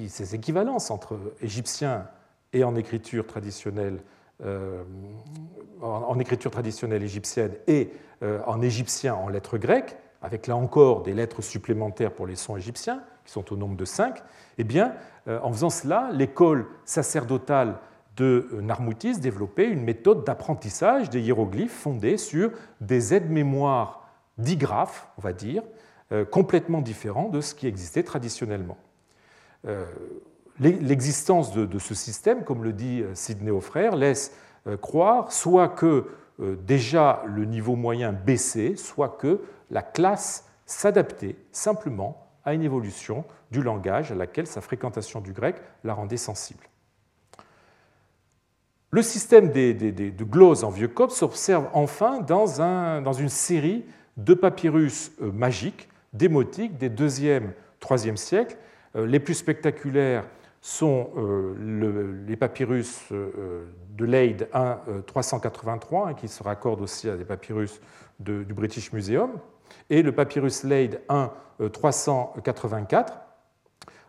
[0.09, 2.07] ces équivalences entre égyptiens
[2.53, 4.01] et en écriture traditionnelle,
[4.45, 4.83] euh,
[7.03, 7.91] égyptienne et
[8.23, 12.57] euh, en égyptien en lettres grecques, avec là encore des lettres supplémentaires pour les sons
[12.57, 14.23] égyptiens, qui sont au nombre de cinq,
[14.59, 14.95] eh bien,
[15.27, 17.79] en faisant cela, l'école sacerdotale
[18.17, 22.51] de Narmoutis développait une méthode d'apprentissage des hiéroglyphes fondée sur
[22.81, 24.09] des aides-mémoires
[24.39, 25.63] digraphes, on va dire,
[26.13, 28.77] euh, complètement différents de ce qui existait traditionnellement.
[29.67, 29.87] Euh,
[30.61, 34.35] l'existence de, ce système, comme le dit euh, Sidney O'Frère, laisse
[34.81, 36.07] croire soit que
[36.39, 39.41] déjà le niveau moyen baissait, soit que
[39.73, 45.57] la classe s'adaptait simplement à une évolution du langage à laquelle sa fréquentation du grec
[45.83, 46.63] la rendait sensible.
[48.95, 53.87] Le système des, de gloses en vieux copte s'observe enfin dans, un, dans, une série
[54.19, 58.59] de papyrus euh, magiques, démotiques, des 2e, 3e siècles.
[58.95, 60.27] Euh, les plus spectaculaires
[60.61, 67.25] sont euh, les papyrus de Leyde 1 383, hein, qui se raccordent aussi à des
[67.25, 67.81] papyrus
[68.21, 69.31] du British Museum,
[69.89, 71.31] et le papyrus Leyde 1
[71.73, 73.15] 384.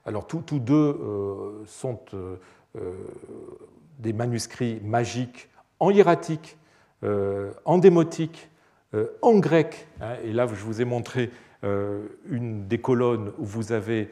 [0.05, 1.99] Alors tous deux sont
[3.99, 6.57] des manuscrits magiques en hiératique,
[7.03, 8.49] euh, en démotique,
[8.93, 9.87] euh, en grec.
[10.01, 11.31] Hein, et là, je vous ai montré
[11.63, 14.09] euh, une des colonnes où vous avez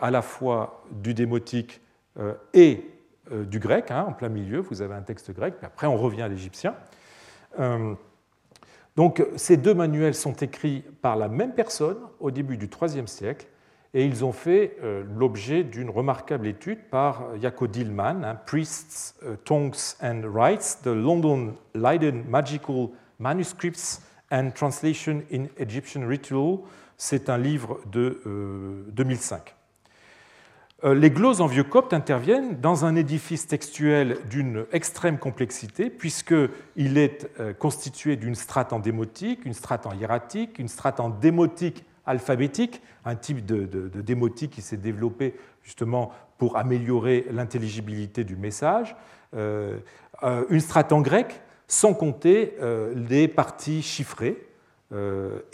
[0.00, 1.80] à la fois du démotique
[2.52, 2.90] et
[3.30, 6.20] du grec, hein, en plein milieu, vous avez un texte grec, puis après on revient
[6.20, 6.74] à l'égyptien.
[8.94, 13.46] Donc ces deux manuels sont écrits par la même personne au début du IIIe siècle,
[13.94, 19.36] et ils ont fait euh, l'objet d'une remarquable étude par Jaco Dillman, hein, Priests, euh,
[19.44, 22.88] Tongues and Rites, The London Leiden Magical
[23.18, 26.60] Manuscripts and Translation in Egyptian Ritual.
[26.96, 28.22] C'est un livre de
[28.92, 29.56] 2005.
[30.84, 36.98] Euh, les gloses en vieux copte interviennent dans un édifice textuel d'une extrême complexité, puisqu'il
[36.98, 37.28] est
[37.58, 43.16] constitué d'une strate en démotique, une strate en hiératique, une strate en démotique alphabétique, un
[43.16, 48.96] type de, démotique qui s'est développé justement pour améliorer l'intelligibilité du message,
[49.34, 49.78] euh,
[50.22, 54.48] euh, une strate en grec, sans compter euh, les parties chiffrées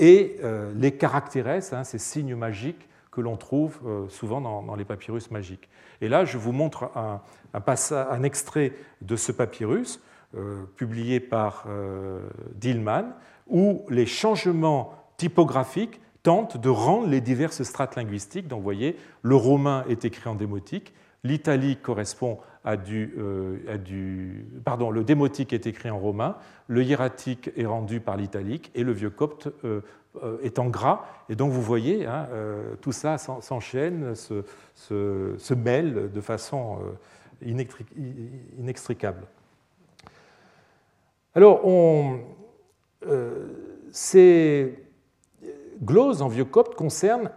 [0.01, 0.41] et
[0.75, 3.79] les caractères, hein, ces signes magiques que l'on trouve
[4.09, 5.69] souvent dans, les papyrus magiques.
[6.01, 7.23] Et là, je vous montre un,
[7.55, 10.01] un extrait de ce papyrus
[10.75, 11.67] publié par
[12.57, 13.13] Dillman,
[13.47, 18.49] où les changements typographiques tente de rendre les diverses strates linguistiques.
[18.49, 20.93] Donc vous voyez, le romain est écrit en démotique,
[21.25, 23.57] l'italique correspond à du, euh,
[24.63, 28.93] Pardon, le démotique est écrit en romain, le hiératique est rendu par l'italique et le
[28.93, 29.81] vieux copte euh,
[30.23, 31.07] euh, est en gras.
[31.31, 32.29] Et donc vous voyez, hein,
[32.83, 36.77] tout ça s'enchaîne, se, se, mêle de façon
[37.41, 39.25] inextricable.
[41.35, 42.21] Alors, on,
[43.93, 44.88] c'est
[45.83, 47.31] glose en vieux copte concerne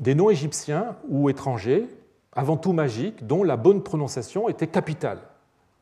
[0.00, 1.88] des noms égyptiens ou étrangers,
[2.32, 5.18] avant tout magiques, dont la bonne prononciation était capitale.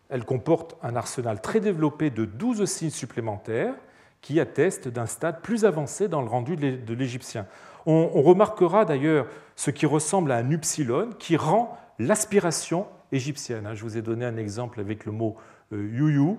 [0.08, 3.74] Elle comporte un arsenal très développé de 12 signes supplémentaires
[4.20, 7.46] qui attestent d'un stade plus avancé dans le rendu de l'égyptien.
[7.86, 13.68] On, remarquera d'ailleurs ce qui ressemble à un upsilon qui rend l'aspiration égyptienne.
[13.74, 15.36] Je vous ai donné un exemple avec le mot
[15.72, 16.36] euh, yuyu,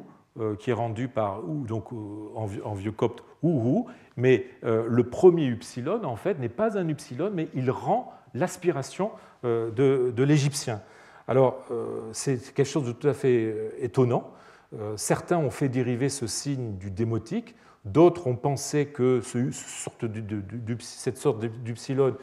[0.60, 6.16] qui est rendu par, donc en vieux copte, ouhou, mais euh, le premier upsilon, en
[6.16, 9.12] fait, n'est pas un upsilon, mais il rend l'aspiration
[9.46, 10.82] euh, de, l'égyptien.
[11.28, 14.32] Alors, euh, c'est quelque chose de tout à fait étonnant.
[14.98, 19.22] Certains ont fait dériver ce signe du démotique, d'autres ont pensé que
[20.82, 22.18] cette sorte d'upsilon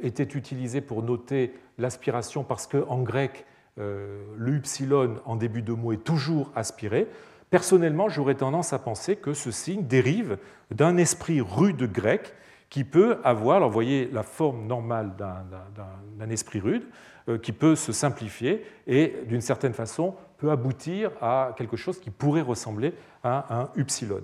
[0.00, 3.44] était utilisée pour noter l'aspiration parce qu'en grec,
[3.76, 7.08] le upsilon en début de mot est toujours aspiré.
[7.50, 10.38] Personnellement, j'aurais tendance à penser que ce signe dérive
[10.70, 12.34] d'un esprit rude grec
[12.68, 16.84] qui peut avoir, vous voyez la forme normale d'un esprit rude,
[17.28, 22.10] euh, qui peut se simplifier et d'une certaine façon peut aboutir à quelque chose qui
[22.10, 24.20] pourrait ressembler à un upsilon.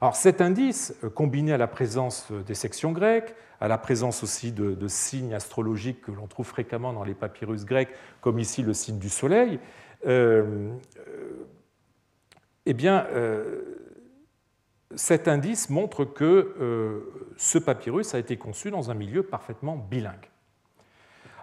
[0.00, 4.52] Alors cet indice, euh, combiné à la présence des sections grecques, à la présence aussi
[4.52, 7.88] de, signes astrologiques que l'on trouve fréquemment dans les papyrus grecs,
[8.20, 9.58] comme ici le signe du soleil,
[10.06, 10.70] euh,
[12.66, 13.62] eh bien, euh,
[14.96, 20.30] cet indice montre que euh, ce papyrus a été conçu dans un milieu parfaitement bilingue.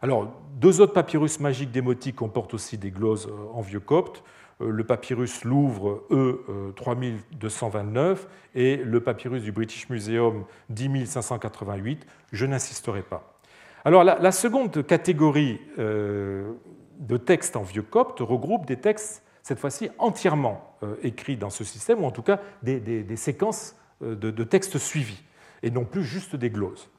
[0.01, 4.23] Alors, deux autres papyrus magiques démotiques comportent aussi des gloses euh, en vieux copte.
[4.59, 12.05] Le papyrus Louvre E 3229 et le papyrus du British Museum 10588.
[12.31, 13.39] Je n'insisterai pas.
[13.85, 20.77] Alors la, seconde catégorie de textes en vieux copte regroupe des textes, cette fois-ci, entièrement
[21.01, 25.21] écrits dans ce système, ou en tout cas des, séquences de, textes suivis,
[25.63, 26.89] et non plus juste des gloses.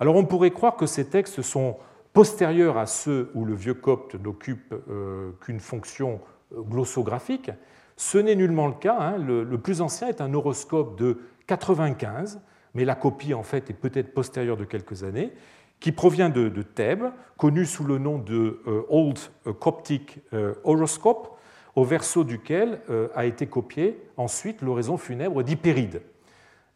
[0.00, 1.76] Alors on pourrait croire que ces textes sont
[2.12, 6.18] postérieurs à ceux où le vieux copte n'occupe euh, qu'une fonction euh,
[6.56, 7.50] glossographique.
[7.96, 8.98] Ce n'est nullement le cas.
[8.98, 9.18] Hein.
[9.18, 12.40] Le, plus ancien est un horoscope de 95,
[12.74, 15.32] mais la copie en fait est peut-être postérieure de quelques années,
[15.80, 19.18] qui provient de, Thèbes, connu sous le nom de euh, Old
[19.58, 20.20] Coptic
[20.64, 21.38] Horoscope,
[21.74, 22.80] au verso duquel
[23.14, 26.02] a été copié ensuite l'oraison funèbre d'Hypéride.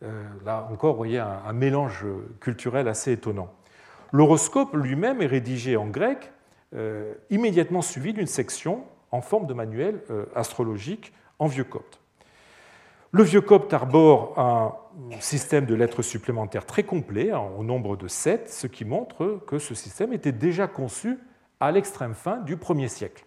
[0.02, 2.04] Euh, là encore, vous voyez un, mélange
[2.40, 3.52] culturel assez étonnant.
[4.12, 6.32] L'horoscope lui-même est rédigé en grec,
[6.74, 12.00] euh, immédiatement suivi d'une section en forme de manuel euh, astrologique en vieux copte.
[13.12, 14.74] Le vieux copte arbore un
[15.20, 19.58] système de lettres supplémentaires très complet, hein, au nombre de sept, ce qui montre que
[19.58, 21.18] ce système était déjà conçu
[21.60, 23.24] à l'extrême fin du 1er siècle.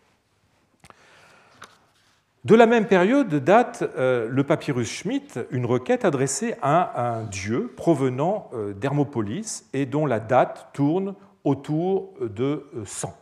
[2.46, 7.74] De la même période date euh, le papyrus Schmidt, une requête adressée à un dieu
[7.76, 13.14] provenant euh, d'Hermopolis et dont la date tourne autour de 100.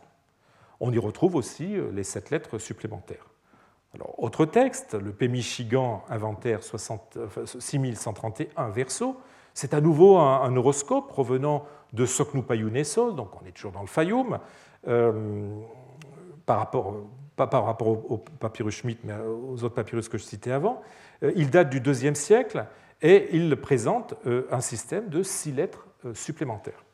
[0.80, 3.26] On y retrouve aussi euh, les sept lettres supplémentaires.
[3.94, 9.16] Alors, autre texte, le Pémichigan inventaire 6131 verso,
[9.54, 11.64] c'est à nouveau un, horoscope provenant
[11.94, 14.40] de Soknupayuneso, donc on est toujours dans le Fayoum,
[16.44, 16.92] par rapport
[17.38, 20.82] pas par rapport au, papyrus Schmidt, mais aux autres papyrus que je citais avant.
[21.22, 22.66] Euh, il date du IIe siècle
[23.00, 26.84] et il présente euh, un système de six lettres euh, supplémentaires.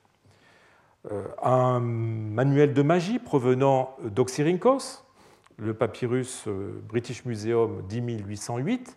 [1.42, 5.04] Un manuel de magie provenant d'Oxyrhynchos,
[5.58, 6.48] le papyrus
[6.88, 8.96] British Museum 10808,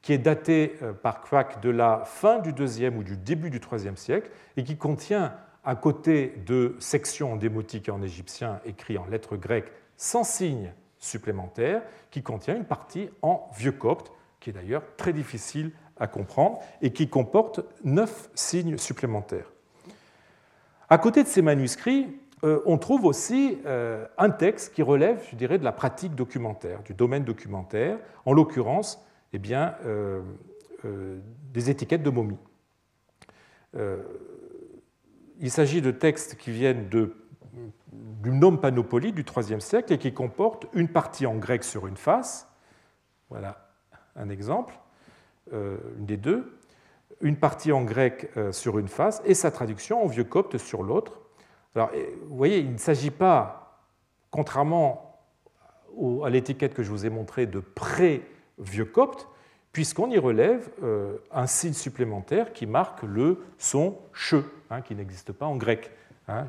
[0.00, 3.96] qui est daté par Quack de la fin du IIe ou du début du IIIe
[3.96, 5.34] siècle et qui contient,
[5.64, 10.72] à côté de sections en démotique et en égyptien écrites en lettres grecques sans signe
[10.98, 16.60] supplémentaire qui contient une partie en vieux copte, qui est d'ailleurs très difficile à comprendre,
[16.80, 19.50] et qui comporte neuf signes supplémentaires.
[20.90, 22.08] À côté de ces manuscrits,
[22.44, 26.82] euh, on trouve aussi euh, un texte qui relève, je dirais, de la pratique documentaire,
[26.82, 30.22] du domaine documentaire, en l'occurrence, eh bien, euh,
[31.52, 32.38] des étiquettes de momies.
[35.40, 40.66] il s'agit de textes qui viennent du nom Panopoli du IIIe siècle et qui comporte
[40.72, 42.48] une partie en grec sur une face,
[43.28, 43.72] voilà
[44.14, 44.78] un exemple,
[45.52, 46.57] une des deux,
[47.20, 50.82] une partie en grec euh, sur une face et sa traduction en vieux copte sur
[50.82, 51.20] l'autre.
[51.74, 51.90] Alors,
[52.28, 53.84] vous voyez, il ne s'agit pas,
[54.30, 55.08] contrairement
[56.24, 59.28] à l'étiquette que je vous ai montrée de pré-vieux copte,
[59.72, 64.36] puisqu'on y relève euh, un signe supplémentaire qui marque le son che,
[64.70, 65.90] hein, qui n'existe pas en grec,
[66.26, 66.46] hein,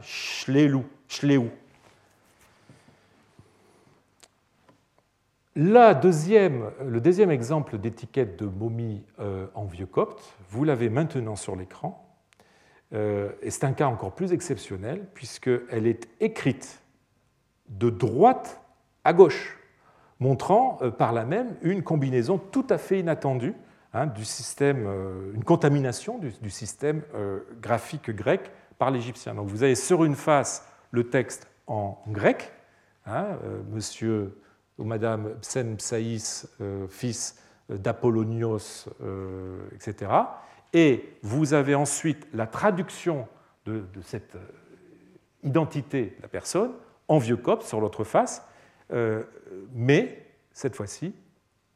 [5.56, 11.36] la deuxième, le deuxième exemple d'étiquette de momie euh, en vieux copte, vous l'avez maintenant
[11.36, 12.06] sur l'écran,
[12.94, 16.82] euh, et c'est un cas encore plus exceptionnel puisqu'elle est écrite
[17.68, 18.62] de droite
[19.04, 19.58] à gauche,
[20.20, 23.56] montrant euh, par là même une combinaison tout à fait inattendue
[23.94, 24.88] hein, du système,
[25.34, 27.02] une contamination du, système
[27.60, 29.34] graphique grec par l'Égyptien.
[29.34, 32.52] Donc vous avez sur une face le texte en grec,
[33.06, 33.38] hein,
[33.72, 34.36] monsieur
[34.80, 37.38] ou madame Psen Psaïs, euh, fils
[37.70, 40.12] d'Apollonios, euh, etc.
[40.74, 43.28] Et vous avez ensuite la traduction
[43.66, 44.36] de, cette
[45.44, 46.72] identité de la personne
[47.08, 48.44] en vieux copte sur l'autre face,
[49.74, 51.14] mais cette fois-ci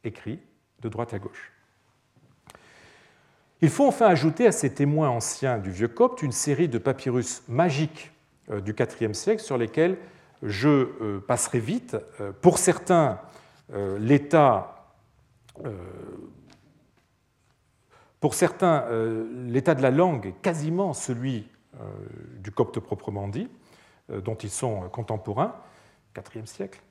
[0.03, 0.39] écrit
[0.81, 1.53] de droite à gauche.
[3.63, 7.43] Il faut enfin ajouter à ces témoins anciens du vieux copte une série de papyrus
[7.47, 8.11] magiques
[8.51, 9.97] euh, du IVe siècle sur lesquels
[10.43, 11.97] je euh, passerai vite.
[12.19, 13.19] Euh, pour certains,
[18.31, 18.85] certains,
[19.47, 21.47] l'état de la langue est quasiment celui
[22.39, 23.49] du copte proprement dit,
[24.09, 25.55] dont ils sont contemporains,
[26.35, 26.81] IVe siècle.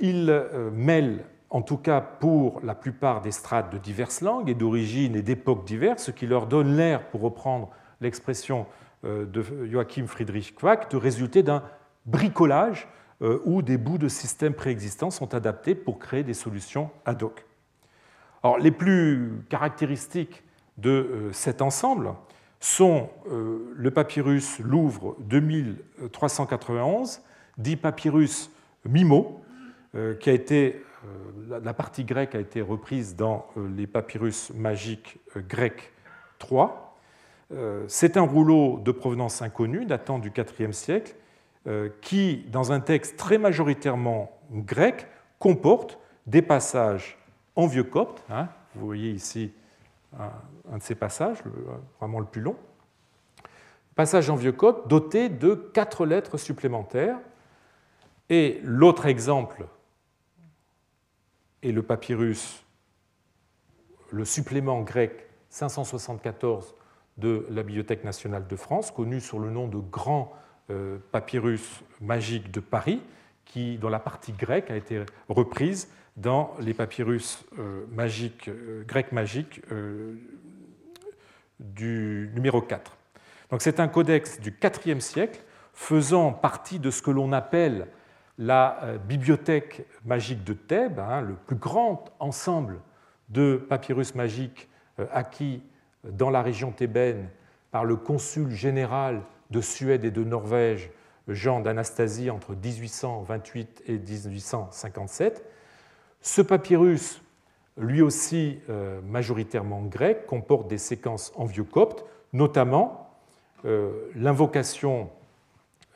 [0.00, 5.16] Ils mêlent, en tout cas pour la plupart des strates de diverses langues et d'origines
[5.16, 7.70] et d'époques diverses, ce qui leur donne l'air, pour reprendre
[8.00, 8.66] l'expression
[9.04, 11.62] euh, de Joachim Friedrich Quack de résulter d'un
[12.06, 12.88] bricolage
[13.22, 17.44] euh, où des bouts de systèmes préexistants sont adaptés pour créer des solutions ad hoc.
[18.42, 20.44] Alors, les plus caractéristiques
[20.78, 22.12] de euh, cet ensemble
[22.60, 27.20] sont le papyrus Louvre 2391,
[27.58, 28.50] dit papyrus
[28.86, 29.44] Mimo,
[30.18, 30.82] qui a été
[31.46, 33.44] la, partie grecque a été reprise dans
[33.76, 35.92] les papyrus magiques grecs
[36.38, 36.96] 3.
[37.86, 41.14] C'est un rouleau de provenance inconnue datant du IVe siècle
[42.02, 45.06] qui, dans un texte très majoritairement grec,
[45.38, 47.18] comporte des passages
[47.56, 48.22] en vieux copte.
[48.30, 48.48] Hein.
[48.74, 49.52] vous voyez ici
[50.18, 51.38] un, de ces passages,
[51.98, 52.56] vraiment le plus long.
[53.94, 57.18] Passage en vieux copte doté de quatre lettres supplémentaires.
[58.28, 59.66] Et l'autre exemple
[61.62, 62.64] est le papyrus,
[64.10, 66.74] le supplément grec 574
[67.18, 70.32] de la Bibliothèque nationale de France, connu sous le nom de Grand
[70.70, 73.02] euh, Papyrus magique de Paris,
[73.44, 79.12] qui, dont la partie grecque a été reprise dans les papyrus euh, magiques, euh, grecs
[79.12, 79.60] magiques
[81.60, 82.96] du numéro 4.
[83.50, 84.54] Donc c'est un codex du
[84.86, 85.42] IVe siècle
[85.74, 87.88] faisant partie de ce que l'on appelle
[88.38, 92.80] la bibliothèque magique de Thèbes, hein, le plus grand ensemble
[93.28, 94.68] de papyrus magiques
[95.12, 95.62] acquis
[96.04, 97.28] dans la région thébaine
[97.70, 99.22] par le consul général
[99.54, 100.90] de Suède et de Norvège,
[101.28, 105.48] Jean d'Anastasie, entre 1828 et 1857,
[106.20, 107.22] ce papyrus,
[107.76, 113.10] lui aussi euh, majoritairement grec, comporte des séquences en vieux copte, notamment
[113.64, 115.08] euh, l'invocation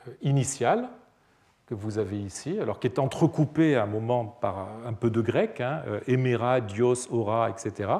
[0.07, 0.87] euh, initiale
[1.65, 5.21] que vous avez ici, alors qui est entrecoupée à un moment par un peu de
[5.21, 5.83] grec, hein,
[6.61, 7.91] Dios, Ora, etc.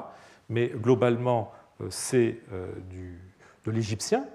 [0.48, 1.52] Mais globalement,
[1.88, 4.26] c'est de l'égyptien,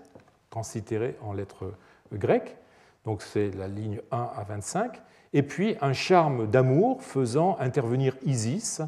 [0.56, 1.74] translittéré en lettres
[2.14, 2.56] grecques.
[3.04, 5.02] Donc c'est la ligne 1 à 25
[5.34, 8.82] et puis un charme d'amour faisant intervenir Isis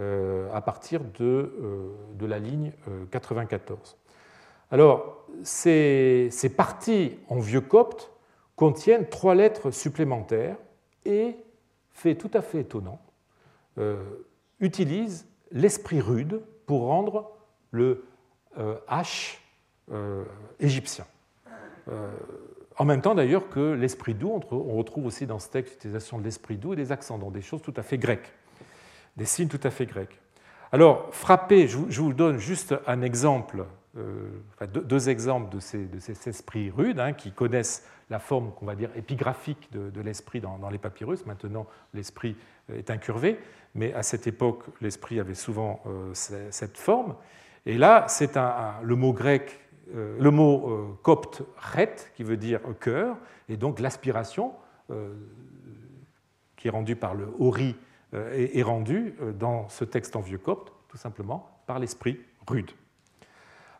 [0.00, 2.72] euh, à partir de, euh, la ligne
[3.12, 3.78] 94.
[3.78, 8.10] Euh, Alors, ces, ces parties en vieux copte
[8.56, 10.56] contiennent trois lettres supplémentaires
[11.04, 11.36] et,
[11.92, 13.00] fait tout à fait étonnant,
[14.60, 17.30] utilisent l'esprit rude pour rendre
[17.70, 18.04] le
[18.56, 19.38] H
[20.60, 21.04] égyptien.
[22.78, 26.24] En même temps, d'ailleurs, que l'esprit doux, on retrouve aussi dans ce texte l'utilisation de
[26.24, 28.32] l'esprit doux et des accents, dans des choses tout à fait grecques,
[29.16, 30.20] des signes tout à fait grecs.
[30.72, 33.66] Alors, frappé, je vous donne juste un exemple,
[33.98, 34.30] euh,
[34.72, 38.74] deux, exemples de ces, de ces esprits rudes hein, qui connaissent la forme, qu'on va
[38.74, 41.26] dire, épigraphique de, l'esprit dans, les papyrus.
[41.26, 42.36] Maintenant, l'esprit
[42.72, 43.38] est incurvé,
[43.74, 47.16] mais à cette époque, l'esprit avait souvent euh, cette forme.
[47.66, 52.60] Et là, c'est le mot grec euh, le mot euh, copte ret, qui veut dire
[52.80, 53.16] cœur,
[53.48, 54.52] et donc l'aspiration,
[54.90, 55.14] euh,
[56.56, 57.76] qui est rendue par le ori,
[58.14, 62.70] est rendue dans ce texte en vieux copte, tout simplement par l'esprit rude.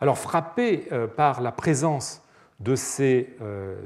[0.00, 0.88] Alors, frappé
[1.18, 2.26] par la présence
[2.58, 3.36] de ces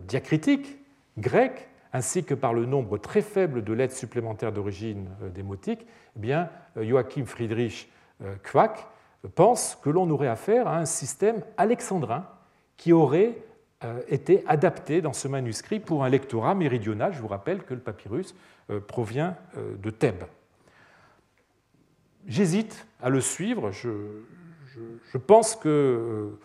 [0.07, 0.79] diacritiques
[1.18, 6.49] grecs, ainsi que par le nombre très faible de lettres supplémentaires d'origine démotique, eh bien,
[6.77, 7.91] Joachim Friedrich
[8.45, 8.87] Quack
[9.29, 12.27] pense que l'on aurait affaire à un système alexandrin
[12.77, 13.39] qui aurait
[13.85, 17.12] euh, été adapté dans ce manuscrit pour un lectorat méridional.
[17.12, 18.35] Je vous rappelle que le papyrus
[18.70, 20.24] euh, provient euh, de Thèbes.
[22.27, 23.70] J'hésite à le suivre.
[23.70, 26.39] Je, pense que,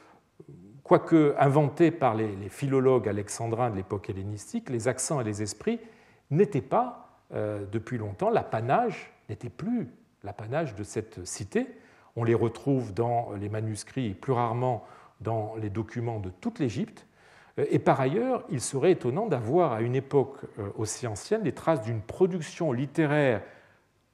[0.84, 5.80] quoique inventé par les, philologues alexandrins de l'époque hellénistique, les accents et les esprits
[6.30, 9.88] n'étaient pas, depuis longtemps, l'apanage, n'était plus
[10.24, 11.68] l'apanage de cette cité,
[12.16, 14.84] on les retrouve dans les manuscrits et plus rarement
[15.22, 17.08] dans les documents de toute l'Égypte.
[17.58, 21.82] Et par ailleurs, il serait étonnant d'avoir à une époque euh, aussi ancienne des traces
[21.82, 23.42] d'une production littéraire